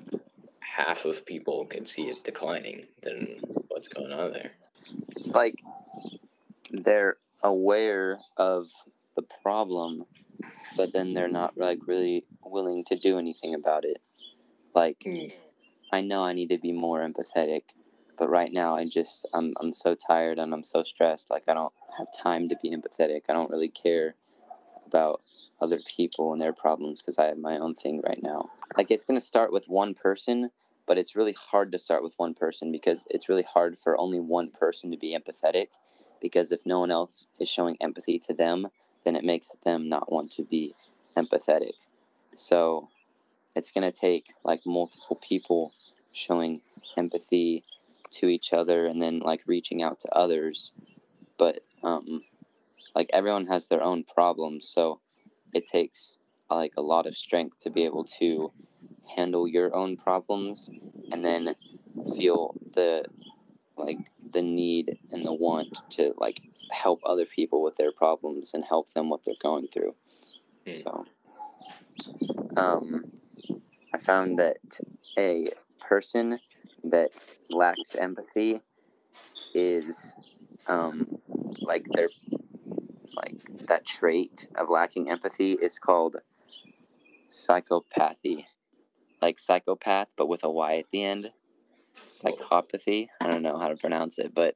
[0.60, 4.52] half of people can see it declining, then what's going on there?
[5.16, 5.62] it's like
[6.70, 8.66] they're aware of
[9.14, 10.04] the problem
[10.76, 13.98] but then they're not like really willing to do anything about it
[14.74, 15.28] like Hmm.
[15.92, 17.62] I know I need to be more empathetic,
[18.18, 21.30] but right now I just I'm I'm so tired and I'm so stressed.
[21.30, 23.22] Like I don't have time to be empathetic.
[23.28, 24.14] I don't really care
[24.86, 25.20] about
[25.60, 28.46] other people and their problems because I have my own thing right now.
[28.76, 30.50] Like it's gonna start with one person,
[30.86, 34.20] but it's really hard to start with one person because it's really hard for only
[34.20, 35.68] one person to be empathetic.
[36.20, 38.68] Because if no one else is showing empathy to them,
[39.04, 40.74] then it makes them not want to be
[41.16, 41.74] empathetic.
[42.34, 42.88] So
[43.54, 45.72] it's to take like multiple people
[46.12, 46.60] showing
[46.96, 47.64] empathy
[48.16, 50.72] to each other and then like reaching out to others
[51.38, 52.22] but um
[52.94, 55.00] like everyone has their own problems so
[55.52, 56.18] it takes
[56.50, 58.52] like a lot of strength to be able to
[59.16, 60.70] handle your own problems
[61.12, 61.54] and then
[62.16, 63.04] feel the
[63.76, 63.98] like
[64.32, 68.92] the need and the want to like help other people with their problems and help
[68.92, 69.94] them what they're going through
[70.66, 70.74] Hmm.
[70.82, 71.06] so
[72.56, 73.04] um
[73.94, 74.58] I found that
[75.18, 75.48] a
[75.88, 76.38] person
[76.84, 77.10] that
[77.50, 78.60] lacks empathy
[79.54, 80.14] is
[80.66, 81.06] um,
[81.60, 82.08] like their
[83.14, 86.16] like that trait of lacking empathy is called
[87.28, 88.44] psychopathy,
[89.22, 91.30] like psychopath, but with a Y at the end.
[92.08, 93.08] Psychopathy.
[93.20, 94.54] I don't know how to pronounce it, but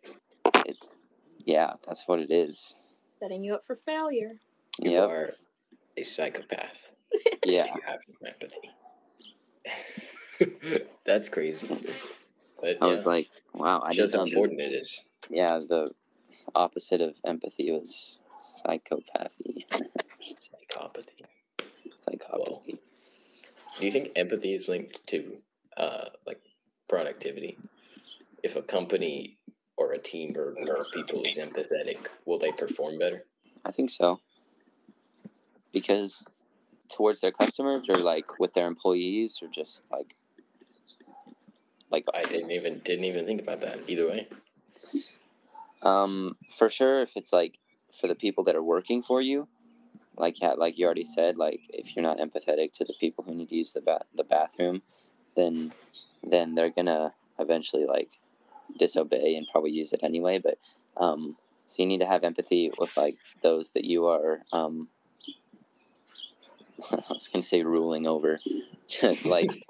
[0.67, 1.11] it's
[1.45, 2.77] yeah, that's what it is.
[3.19, 4.41] Setting you up for failure.
[4.81, 5.11] You Yep.
[5.11, 5.31] are
[5.97, 6.93] a psychopath
[7.45, 7.75] Yeah.
[7.75, 8.71] you have no empathy.
[11.07, 11.69] That's crazy.
[12.61, 15.03] But I was like, wow, I shows how important it is.
[15.29, 15.93] Yeah, the
[16.55, 19.65] opposite of empathy was psychopathy.
[20.71, 21.25] Psychopathy.
[21.97, 22.79] Psychopathy.
[23.79, 25.39] Do you think empathy is linked to
[25.77, 26.41] uh, like
[26.89, 27.59] productivity?
[28.43, 29.39] If a company
[29.77, 30.55] or a team or
[30.93, 33.25] people is empathetic, will they perform better?
[33.65, 34.21] I think so.
[35.73, 36.27] Because
[36.89, 40.17] towards their customers or like with their employees or just like
[41.91, 43.81] like I didn't even didn't even think about that.
[43.89, 44.29] Either way,
[45.83, 47.59] um for sure if it's like
[47.99, 49.49] for the people that are working for you,
[50.17, 53.49] like like you already said, like if you're not empathetic to the people who need
[53.49, 54.83] to use the ba- the bathroom,
[55.37, 55.73] then
[56.23, 58.21] then they're gonna eventually like
[58.79, 60.39] disobey and probably use it anyway.
[60.39, 60.59] But
[60.97, 64.89] um, so you need to have empathy with like those that you are um,
[66.93, 68.41] I was gonna say ruling over,
[69.25, 69.67] like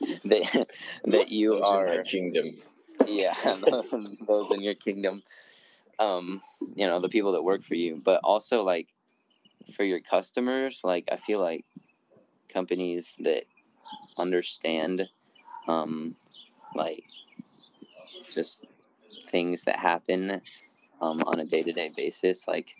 [0.24, 0.66] that
[1.04, 2.56] that you Those are kingdom.
[3.06, 3.34] yeah
[4.26, 5.22] those in your kingdom
[5.98, 6.40] um
[6.74, 8.88] you know the people that work for you but also like
[9.74, 11.64] for your customers like i feel like
[12.48, 13.44] companies that
[14.18, 15.08] understand
[15.68, 16.16] um
[16.74, 17.04] like
[18.32, 18.64] just
[19.26, 20.40] things that happen
[21.00, 22.76] um, on a day-to-day basis like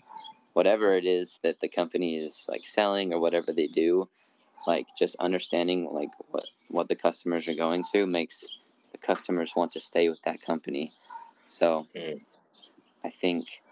[0.52, 4.08] whatever it is that the company is like selling or whatever they do
[4.66, 8.48] like just understanding like what what the customers are going through makes
[8.92, 10.92] the customers want to stay with that company.
[11.44, 12.20] So Mm.
[13.04, 13.62] I think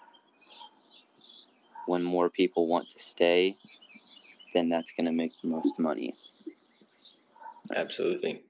[1.86, 3.56] when more people want to stay,
[4.54, 6.14] then that's going to make the most money.
[7.74, 8.42] Absolutely.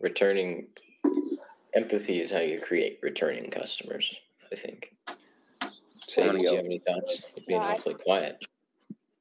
[0.00, 0.68] Returning
[1.74, 4.14] empathy is how you create returning customers,
[4.52, 4.94] I think.
[6.08, 7.22] So, do you have any thoughts?
[7.36, 8.44] You're being No, I- awfully quiet.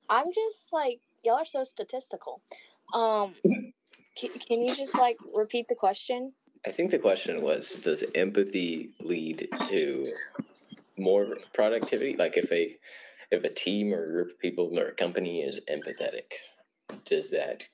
[0.10, 2.42] I'm just like y'all are so statistical.
[2.94, 3.34] Um,
[4.18, 6.32] can, can you just like repeat the question?
[6.66, 10.06] I think the question was Does empathy lead to
[10.98, 12.16] more productivity?
[12.16, 12.78] Like if a
[13.32, 16.34] if a team or a group of people or a company is empathetic,
[17.06, 17.66] does that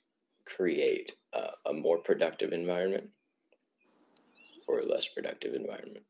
[0.46, 3.10] create a, a more productive environment
[4.68, 6.06] or a less productive environment?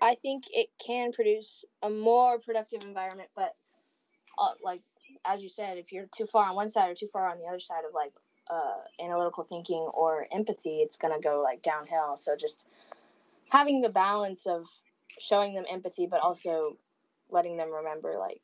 [0.00, 3.54] I think it can produce a more productive environment, but
[4.38, 4.82] uh, like
[5.26, 7.48] as you said, if you're too far on one side or too far on the
[7.48, 8.12] other side of like
[8.50, 12.16] uh, analytical thinking or empathy, it's gonna go like downhill.
[12.16, 12.66] So just
[13.50, 14.66] having the balance of
[15.18, 16.76] showing them empathy, but also
[17.30, 18.40] letting them remember like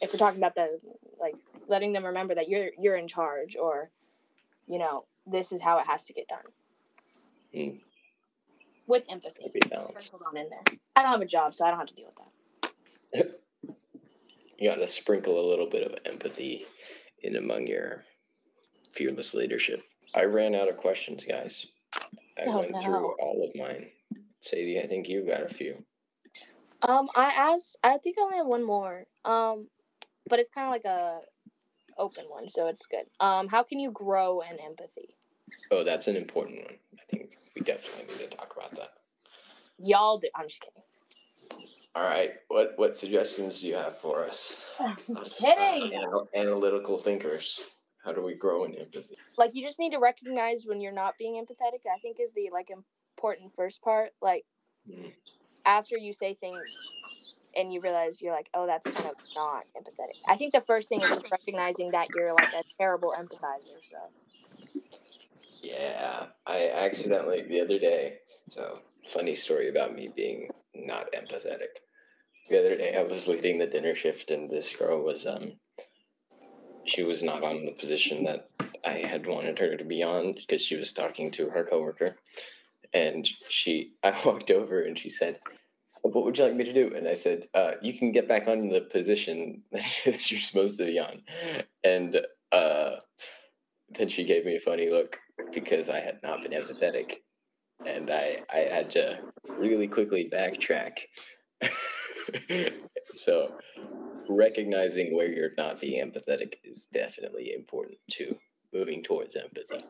[0.00, 0.78] if we're talking about the
[1.20, 1.34] like
[1.66, 3.90] letting them remember that you're you're in charge or
[4.66, 6.38] you know this is how it has to get done
[7.54, 7.80] Mm.
[8.86, 9.46] with empathy
[9.84, 10.78] sprinkled on in there.
[10.94, 12.12] I don't have a job, so I don't have to deal
[13.12, 13.40] with that.
[14.58, 16.66] You got to sprinkle a little bit of empathy
[17.22, 18.04] in among your
[18.98, 19.82] fearless leadership.
[20.14, 21.66] I ran out of questions, guys.
[22.36, 22.80] I Oh, went no.
[22.80, 23.90] through all of mine.
[24.40, 25.84] Sadie, I think you got a few.
[26.82, 27.76] Um, I asked.
[27.82, 29.04] I think I only have one more.
[29.24, 29.68] Um,
[30.28, 31.20] but it's kind of like a
[31.96, 33.06] open one, so it's good.
[33.20, 35.14] Um, how can you grow in empathy?
[35.70, 36.74] Oh, that's an important one.
[36.98, 38.90] I think we definitely need to talk about that.
[39.78, 40.28] Y'all do.
[40.36, 40.82] I'm just kidding.
[41.96, 44.62] All right, what what suggestions do you have for us?
[45.16, 45.92] Us, uh, kidding.
[45.94, 47.60] anal- analytical thinkers.
[48.08, 49.16] How do we grow in empathy?
[49.36, 51.80] Like you just need to recognize when you're not being empathetic.
[51.94, 54.12] I think is the like important first part.
[54.22, 54.46] Like
[54.88, 55.12] Mm.
[55.66, 56.64] after you say things
[57.54, 60.16] and you realize you're like, oh, that's kind of not empathetic.
[60.26, 63.76] I think the first thing is recognizing that you're like a terrible empathizer.
[63.82, 63.98] So
[65.62, 68.20] Yeah, I accidentally the other day.
[68.48, 68.74] So
[69.12, 71.76] funny story about me being not empathetic.
[72.48, 75.58] The other day, I was leading the dinner shift, and this girl was um,
[76.98, 78.48] she was not on the position that
[78.84, 82.16] I had wanted her to be on because she was talking to her coworker,
[82.92, 85.38] and she I walked over and she said.
[86.02, 86.94] What would you like me to do?
[86.94, 90.86] And I said, uh, "You can get back on the position that you're supposed to
[90.86, 91.22] be on."
[91.82, 92.20] And
[92.52, 92.90] uh,
[93.90, 95.18] then she gave me a funny look
[95.52, 97.16] because I had not been empathetic,
[97.84, 99.18] and I I had to
[99.50, 101.00] really quickly backtrack.
[103.14, 103.48] so,
[104.28, 108.36] recognizing where you're not being empathetic is definitely important to
[108.72, 109.82] Moving towards empathy,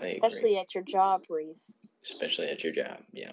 [0.00, 0.12] I agree.
[0.12, 1.56] especially at your job, Reeve.
[2.02, 3.00] especially at your job.
[3.12, 3.32] Yeah.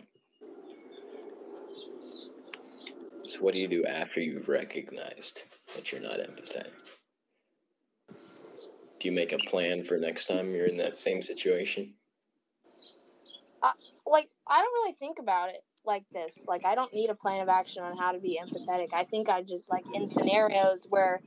[3.26, 5.44] So, what do you do after you've recognized
[5.76, 6.74] that you're not empathetic?
[9.00, 11.94] Do you make a plan for next time you're in that same situation?
[14.06, 16.46] like I don't really think about it like this.
[16.48, 18.88] Like I don't need a plan of action on how to be empathetic.
[18.94, 21.22] I think I just like in scenarios where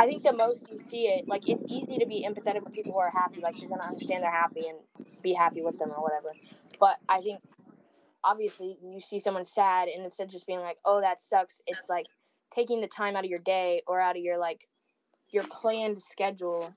[0.00, 2.92] I think the most you see it, like it's easy to be empathetic with people
[2.92, 3.40] who are happy.
[3.40, 4.78] Like you're gonna understand they're happy and
[5.22, 6.32] be happy with them or whatever.
[6.78, 7.40] But I think
[8.24, 11.88] obviously you see someone sad and instead of just being like, Oh, that sucks, it's
[11.88, 12.06] like
[12.54, 14.68] taking the time out of your day or out of your like
[15.30, 16.74] your planned schedule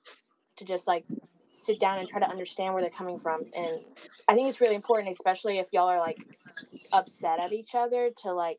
[0.57, 1.05] to just like
[1.51, 3.41] sit down and try to understand where they're coming from.
[3.55, 3.81] And
[4.27, 6.17] I think it's really important, especially if y'all are like
[6.91, 8.57] upset at each other, to like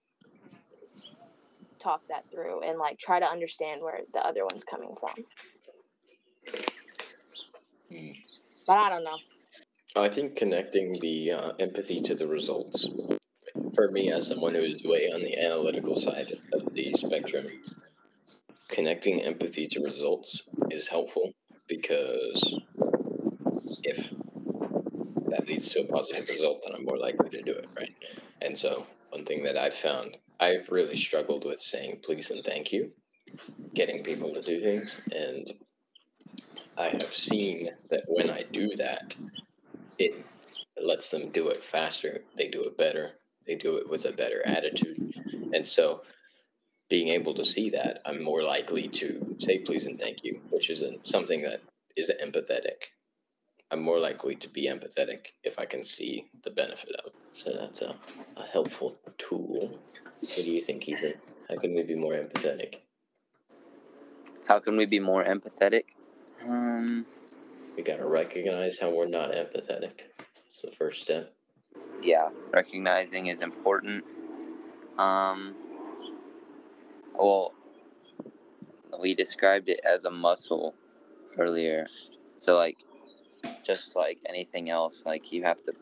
[1.80, 5.14] talk that through and like try to understand where the other one's coming from.
[7.90, 8.12] Hmm.
[8.66, 9.18] But I don't know.
[9.96, 12.88] I think connecting the uh, empathy to the results.
[13.74, 17.46] for me, as someone who is way on the analytical side of the spectrum,
[18.68, 21.32] connecting empathy to results is helpful
[21.76, 22.60] because
[23.82, 24.10] if
[25.28, 27.94] that leads to a positive result, then I'm more likely to do it, right?
[28.42, 32.72] And so, one thing that I've found, I've really struggled with saying please and thank
[32.72, 32.90] you,
[33.74, 35.54] getting people to do things, and
[36.76, 39.16] I have seen that when I do that,
[39.98, 40.26] it
[40.82, 43.12] lets them do it faster, they do it better,
[43.46, 45.12] they do it with a better attitude.
[45.54, 46.02] And so,
[46.92, 50.68] being able to see that, I'm more likely to say please and thank you, which
[50.68, 51.62] is something that
[51.96, 52.92] is empathetic.
[53.70, 57.14] I'm more likely to be empathetic if I can see the benefit of it.
[57.32, 57.96] So that's a,
[58.36, 59.80] a helpful tool.
[60.20, 61.14] What do you think, Ethan?
[61.48, 62.74] How can we be more empathetic?
[64.46, 65.84] How can we be more empathetic?
[66.46, 67.06] Um,
[67.74, 69.96] We gotta recognize how we're not empathetic.
[70.44, 71.32] That's the first step.
[72.02, 74.04] yeah, recognizing is important.
[74.98, 75.54] Um,
[77.14, 77.52] well,
[79.00, 80.74] we described it as a muscle
[81.38, 81.86] earlier.
[82.38, 82.78] So, like,
[83.64, 85.72] just like anything else, like, you have to,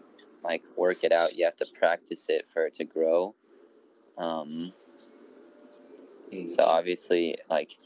[0.42, 1.36] like, work it out.
[1.36, 3.34] You have to practice it for it to grow.
[4.18, 4.72] Um,
[6.46, 7.76] so obviously, like,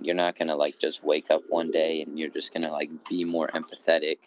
[0.00, 3.24] you're not gonna like just wake up one day and you're just gonna like be
[3.24, 4.18] more empathetic.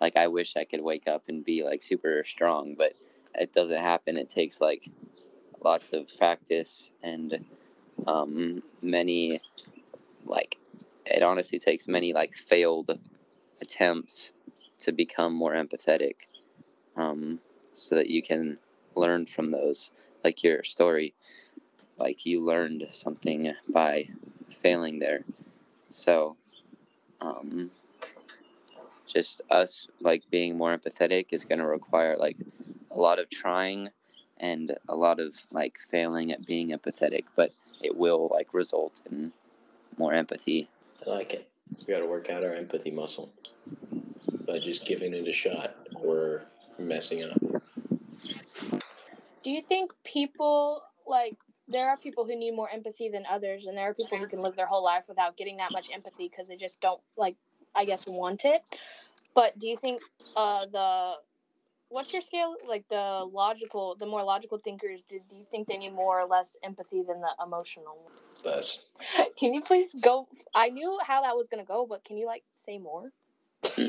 [0.00, 2.94] Like I wish I could wake up and be like super strong, but
[3.34, 4.16] it doesn't happen.
[4.16, 4.88] It takes like
[5.62, 7.44] lots of practice and
[8.06, 9.40] um, many
[10.24, 10.58] like
[11.04, 12.98] it honestly takes many like failed
[13.60, 14.32] attempts
[14.78, 16.26] to become more empathetic,
[16.96, 17.40] um,
[17.74, 18.58] so that you can
[18.94, 19.92] learn from those.
[20.24, 21.14] Like your story,
[21.98, 24.08] like you learned something by
[24.50, 25.24] failing there.
[25.88, 26.36] So,
[27.20, 27.70] um,
[29.06, 32.36] just us like being more empathetic is going to require like
[32.90, 33.90] a lot of trying
[34.38, 39.32] and a lot of like failing at being empathetic, but it will like result in
[39.98, 40.68] more empathy.
[41.06, 41.48] I like it.
[41.86, 43.32] We gotta work out our empathy muscle
[44.46, 46.42] by just giving it a shot or
[46.78, 47.40] messing up.
[49.42, 51.36] Do you think people like
[51.68, 54.40] there are people who need more empathy than others, and there are people who can
[54.40, 57.36] live their whole life without getting that much empathy because they just don't like,
[57.74, 58.62] I guess, want it.
[59.34, 60.00] But do you think
[60.36, 61.14] uh, the
[61.96, 65.00] what's your scale like the logical, the more logical thinkers?
[65.08, 68.10] Do, do you think they need more or less empathy than the emotional?
[68.44, 68.84] Thus,
[69.38, 70.28] Can you please go?
[70.54, 73.12] I knew how that was gonna go, but can you like say more?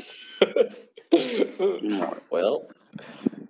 [2.30, 2.66] well,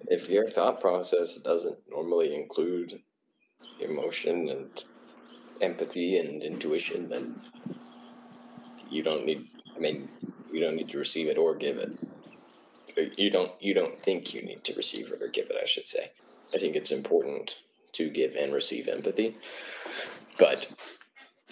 [0.09, 3.01] if your thought process doesn't normally include
[3.79, 4.85] emotion and
[5.61, 7.41] empathy and intuition, then
[8.91, 9.47] you don't need.
[9.77, 10.09] I mean,
[10.53, 11.95] you don't need to receive it or give it.
[13.17, 13.53] You don't.
[13.61, 15.57] You don't think you need to receive it or give it.
[15.61, 16.11] I should say.
[16.55, 17.59] I think it's important
[17.93, 19.37] to give and receive empathy,
[20.39, 20.69] but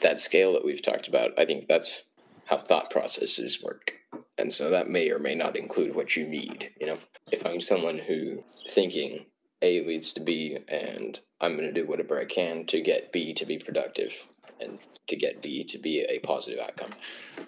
[0.01, 2.03] that scale that we've talked about, I think that's
[2.47, 3.95] how thought processes work.
[4.39, 6.71] And so that may or may not include what you need.
[6.81, 6.99] You know,
[7.33, 9.27] if I'm someone who thinking
[9.63, 13.35] A leads to B and I'm going to do whatever I can to get B
[13.35, 14.13] to be productive
[14.61, 14.79] and
[15.09, 16.95] to get B to be a positive outcome,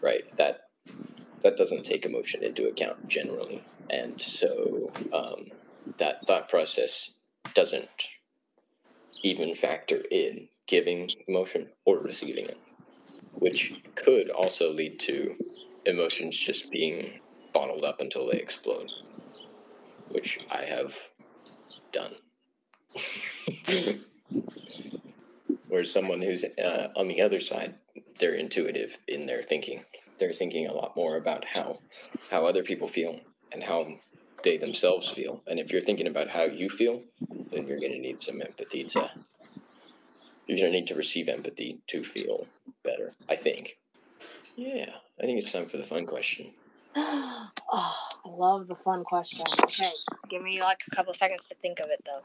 [0.01, 0.25] right?
[0.37, 0.61] That
[1.43, 3.63] that doesn't take emotion into account generally.
[3.91, 5.47] And so um,
[5.99, 7.13] that thought process
[7.55, 8.09] doesn't
[9.23, 12.59] even factor in giving emotion or receiving it,
[13.33, 15.35] which could also lead to
[15.87, 17.21] emotions just being
[17.53, 18.91] bottled up until they explode,
[20.09, 20.95] which I have
[21.93, 22.15] done.
[25.69, 27.75] Whereas someone who's uh, on the other side,
[28.19, 29.85] they're intuitive in their thinking.
[30.19, 31.79] They're thinking a lot more about how
[32.31, 33.21] how other people feel
[33.53, 33.87] and how
[34.43, 35.43] they themselves feel.
[35.47, 37.03] And if you're thinking about how you feel,
[37.51, 39.11] then you're going to need some empathy to.
[40.47, 42.47] You're going to need to receive empathy to feel
[42.85, 43.13] better.
[43.29, 43.79] I think.
[44.57, 44.91] Yeah,
[45.21, 46.53] I think it's time for the fun question.
[46.97, 49.45] oh, I love the fun question.
[49.65, 49.93] Okay,
[50.29, 52.23] give me like a couple seconds to think of it though.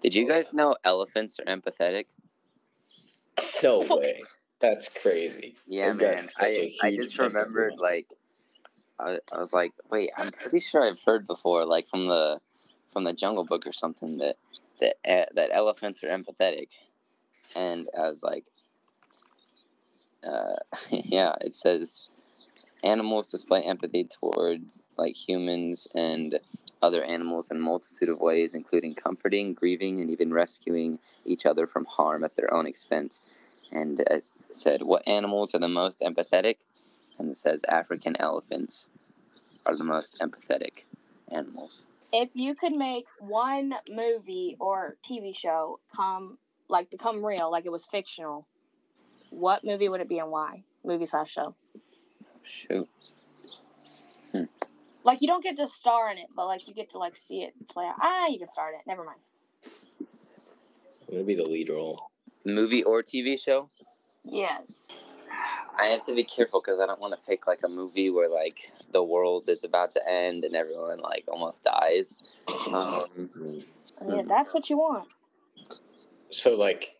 [0.00, 2.06] Did you guys know elephants are empathetic?
[3.62, 4.22] No way.
[4.60, 5.56] That's crazy.
[5.66, 6.26] Yeah, I've man.
[6.40, 7.86] I, a I I huge just remembered muscle.
[7.86, 8.06] like
[9.00, 12.40] I, I was like, wait, I'm pretty sure I've heard before, like from the
[12.92, 14.36] from the Jungle Book or something that
[14.80, 16.68] that e- that elephants are empathetic,
[17.54, 18.46] and I was like,
[20.26, 20.56] uh,
[20.90, 22.06] yeah, it says
[22.82, 24.62] animals display empathy toward
[24.96, 26.38] like humans and
[26.82, 31.66] other animals in a multitude of ways, including comforting, grieving, and even rescuing each other
[31.66, 33.22] from harm at their own expense.
[33.72, 36.56] And it said, what animals are the most empathetic?
[37.18, 38.88] And it says African elephants
[39.66, 40.84] are the most empathetic
[41.30, 41.86] animals.
[42.12, 46.38] If you could make one movie or TV show come
[46.68, 48.46] like become real, like it was fictional,
[49.30, 50.62] what movie would it be and why?
[50.84, 51.54] Movie slash show.
[52.42, 52.88] Shoot.
[55.08, 57.42] Like you don't get to star in it, but like you get to like see
[57.42, 57.94] it play out.
[57.98, 58.82] Ah, you can star in it.
[58.86, 59.20] Never mind.
[59.64, 62.10] I'm gonna be the lead role.
[62.44, 63.70] Movie or TV show?
[64.22, 64.86] Yes.
[65.78, 68.28] I have to be careful because I don't want to pick like a movie where
[68.28, 72.34] like the world is about to end and everyone like almost dies.
[72.72, 73.30] Um,
[74.08, 75.08] Yeah, that's what you want.
[76.30, 76.96] So like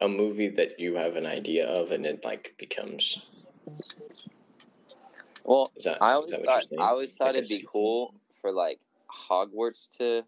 [0.00, 3.18] a movie that you have an idea of and it like becomes
[5.44, 6.66] well, that I always thought?
[6.78, 8.80] I always thought it'd be cool for like
[9.10, 10.24] Hogwarts to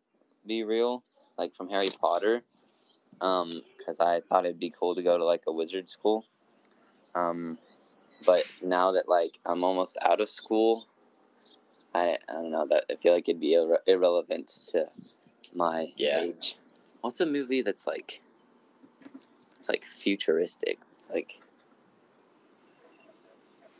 [0.47, 1.05] be real,
[1.39, 2.43] like from Harry Potter,
[3.21, 6.27] um, because I thought it'd be cool to go to like a wizard school.
[7.15, 7.59] Um,
[8.25, 10.87] but now that like I'm almost out of school,
[11.95, 14.89] I I don't know that I feel like it'd be irre- irrelevant to
[15.55, 16.23] my Yeah.
[16.23, 16.57] age.
[17.01, 18.21] What's a movie that's like
[19.59, 20.79] it's like futuristic?
[20.97, 21.41] It's like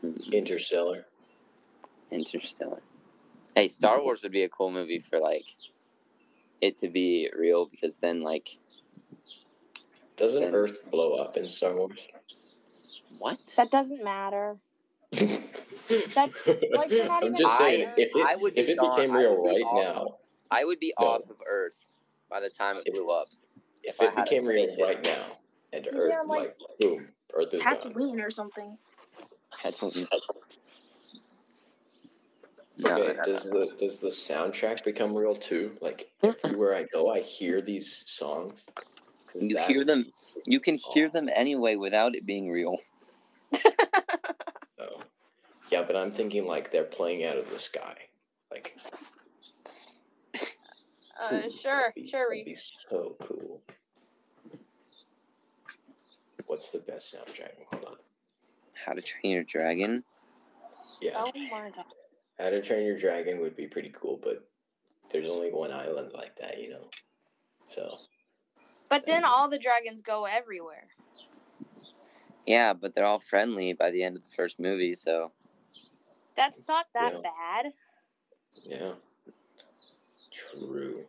[0.01, 1.07] hmm, Interstellar.
[2.11, 2.83] Interstellar.
[3.57, 5.47] Hey, Star Wars would be a cool movie for like
[6.61, 8.59] it to be real because then like
[10.17, 11.99] Doesn't Then- Earth blow up in Star Wars?
[13.19, 13.39] What?
[13.57, 14.57] That doesn't matter.
[16.15, 16.31] That-
[16.73, 18.97] like, you're not I'm even just saying, I- if it, I would if it gone.
[18.97, 19.85] became real would right off.
[19.97, 20.17] now,
[20.51, 21.07] I would be No.
[21.09, 21.91] off of Earth
[22.31, 23.27] by the time it blew up.
[23.83, 24.83] if If it became real spaceship.
[24.87, 25.25] right now,
[25.75, 27.77] and Yeah, Earth like- like boom, Earth is gone.
[27.77, 28.79] Tatooine or something.
[29.63, 30.07] I don't know.
[32.79, 33.61] No, okay, no, no, does no.
[33.67, 35.77] the does the soundtrack become real too?
[35.83, 38.67] Like everywhere I go, I hear these songs.
[39.39, 40.11] You that- hear them.
[40.47, 41.11] You can hear oh.
[41.11, 42.79] them anyway without it being real.
[44.81, 45.01] Oh.
[45.71, 47.97] Yeah, but I'm thinking like they're playing out of the sky.
[48.51, 48.77] Like
[51.21, 53.63] Uh, ooh, sure, be- sure, That'd be so cool.
[56.47, 57.53] What's the best soundtrack?
[57.73, 57.97] Hold on.
[58.75, 60.05] How to Train Your Dragon.
[61.01, 61.13] Yeah.
[61.17, 61.85] Oh my god.
[62.39, 64.47] How to Train Your Dragon would be pretty cool, but
[65.11, 66.89] there's only one island like that, you know.
[67.69, 67.97] So
[68.89, 70.89] But then all the dragons go everywhere.
[72.47, 75.33] Yeah, but they're all friendly by the end of the first movie, so
[76.37, 77.21] That's not that Yeah.
[77.23, 77.73] bad.
[78.63, 78.95] yeah.
[80.33, 81.07] True.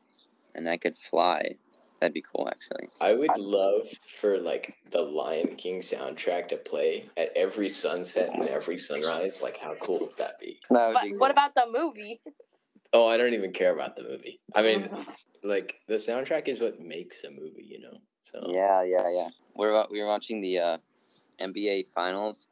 [0.53, 1.55] and I could fly.
[1.99, 2.87] That'd be cool, actually.
[3.01, 8.47] I would love for like the Lion King soundtrack to play at every sunset and
[8.47, 9.41] every sunrise.
[9.41, 10.59] Like, how cool would that be?
[10.69, 12.21] That But what about the movie?
[12.93, 14.39] Oh, I don't even care about the movie.
[14.53, 14.87] I mean,
[15.43, 17.97] like the soundtrack is what makes a movie, you know.
[18.25, 19.29] So Yeah, yeah, yeah.
[19.55, 20.77] We're wa- we were watching the uh,
[21.39, 22.47] NBA finals,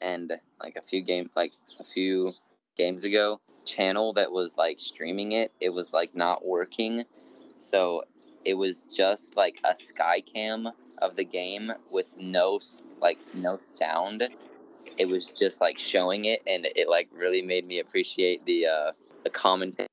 [0.00, 2.32] and like a few game like a few
[2.76, 7.04] games ago, channel that was like streaming it, it was like not working,
[7.56, 8.02] so
[8.44, 10.68] it was just like a sky cam
[10.98, 12.60] of the game with no
[13.00, 14.28] like no sound.
[14.98, 18.92] It was just like showing it, and it like really made me appreciate the uh,
[19.24, 19.88] the commentary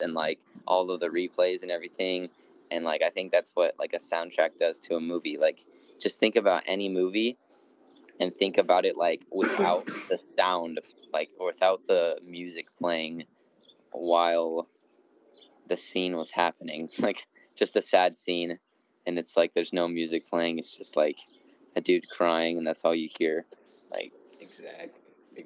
[0.00, 2.28] and like all of the replays and everything.
[2.70, 5.38] And like i think that's what like a soundtrack does to a movie.
[5.38, 5.64] Like
[6.00, 7.38] just think about any movie
[8.20, 10.80] and think about it like without the sound
[11.12, 13.24] like or without the music playing
[13.92, 14.68] while
[15.68, 18.58] the scene was happening like just a sad scene
[19.06, 21.18] and it's like there's no music playing it's just like
[21.76, 23.44] a dude crying and that's all you hear
[23.90, 24.90] like exactly.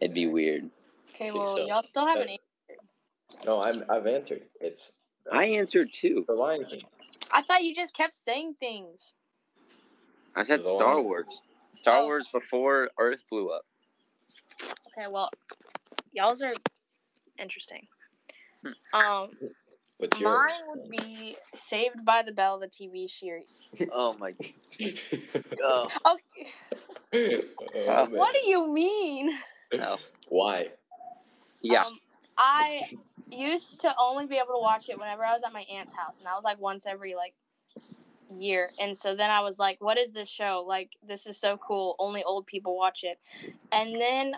[0.00, 0.68] it'd be weird
[1.20, 1.66] Okay, well, so.
[1.66, 2.30] y'all still haven't.
[2.30, 3.44] Answered.
[3.44, 3.84] No, I'm.
[3.90, 4.42] I've answered.
[4.58, 4.92] It's
[5.30, 6.82] uh, i answered too the Lion King.
[7.30, 9.14] I thought you just kept saying things.
[10.34, 11.42] i said star Lion- wars
[11.72, 12.04] star Oh.
[12.06, 13.62] wars before earth blew up
[14.88, 15.30] Okay, well,
[16.12, 16.52] y'all's are
[17.38, 17.86] interesting.
[18.62, 18.98] Hmm.
[18.98, 19.30] Um,
[19.98, 20.50] What's yours?
[20.50, 23.46] mine would be Saved by the Bell, the TV series.
[23.92, 24.32] oh my
[25.60, 25.90] god
[27.14, 27.42] Okay,
[27.88, 29.30] Oh, what do you mean?
[29.74, 29.98] no
[30.28, 30.68] Why?
[31.62, 31.98] yeah Um,
[32.38, 32.82] I
[33.30, 36.18] used to only be able to watch it whenever I was at my aunt's house,
[36.18, 37.34] and that was like once every like
[38.30, 38.70] year.
[38.78, 40.64] And so then I was like, "What is this show?
[40.66, 41.96] Like, this is so cool.
[41.98, 43.18] Only old people watch it."
[43.72, 44.34] And then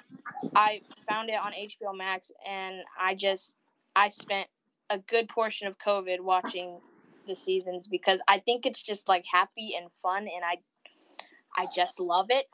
[0.54, 3.54] I found it on HBO Max, and I just
[3.94, 4.48] I spent
[4.90, 6.78] a good portion of COVID watching
[7.26, 10.58] the seasons because I think it's just like happy and fun, and I
[11.56, 12.52] I just love it.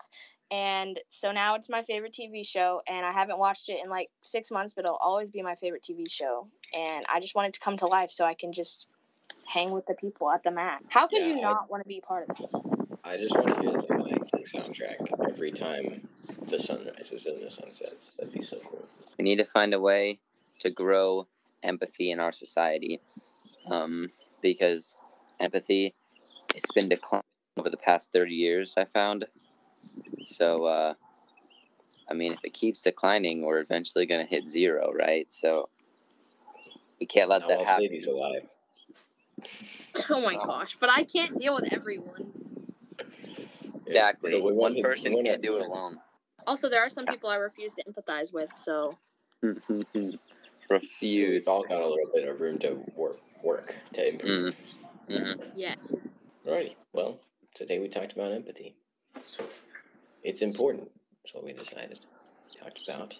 [0.50, 4.08] And so now it's my favorite TV show, and I haven't watched it in like
[4.22, 6.48] six months, but it'll always be my favorite TV show.
[6.74, 8.86] And I just want it to come to life so I can just
[9.52, 10.82] hang with the people at the mat.
[10.88, 12.98] How could you Yeah, I- not want to be part of that?
[13.04, 16.06] I just want to hear the Lion King soundtrack every time
[16.50, 18.16] the sun rises and the sun sets.
[18.16, 18.86] That'd be so cool.
[19.18, 20.20] We need to find a way
[20.60, 21.26] to grow
[21.62, 23.00] empathy in our society.
[23.70, 24.98] um, because
[25.40, 25.94] empathy
[26.54, 27.24] it's been declining
[27.58, 29.26] over the past 30 years i found
[30.22, 30.94] so uh,
[32.08, 35.68] i mean if it keeps declining we're eventually going to hit zero right so
[37.00, 38.42] we can't let Now that I'll happen he's alive.
[40.10, 40.76] Oh my gosh!
[40.78, 42.32] But I can't deal with everyone.
[43.82, 45.98] exactly Yeah, one person can't do it alone
[46.46, 48.50] Also, there are some people I refuse to empathize with.
[48.54, 48.96] So
[49.42, 49.84] So
[50.70, 54.54] refuse we've all got a little bit of room to work work to improve.
[55.10, 55.34] mm.
[55.34, 55.74] hmm yeah,
[56.46, 56.76] Alrighty.
[56.92, 57.20] Well,
[57.54, 58.74] today we talked about empathy.
[60.22, 60.90] It's important.
[61.22, 62.00] That's what we decided.
[62.54, 63.18] We talked about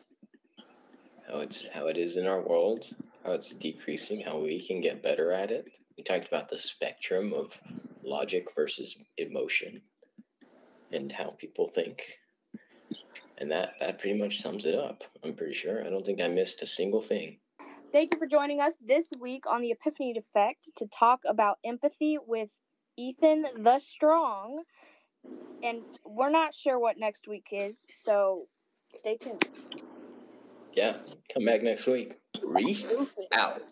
[1.28, 2.86] how it's how it is in our world,
[3.24, 5.66] how it's decreasing, how we can get better at it.
[5.99, 7.61] We talked about the spectrum of
[8.05, 9.82] logic versus emotion
[10.92, 12.03] and how people think.
[13.38, 15.03] And that that pretty much sums it up.
[15.24, 15.84] I'm pretty sure.
[15.84, 17.40] I don't think I missed a single thing.
[17.90, 22.16] Thank you for joining us this week on the Epiphany Effect to talk about empathy
[22.24, 22.49] with
[22.96, 24.62] Ethan the Strong.
[25.64, 28.46] And we're not sure what next week is, so
[28.94, 29.49] stay tuned.
[30.74, 30.99] Yeah.
[31.34, 32.14] Come back next week.
[32.40, 32.94] Reese
[33.32, 33.62] out.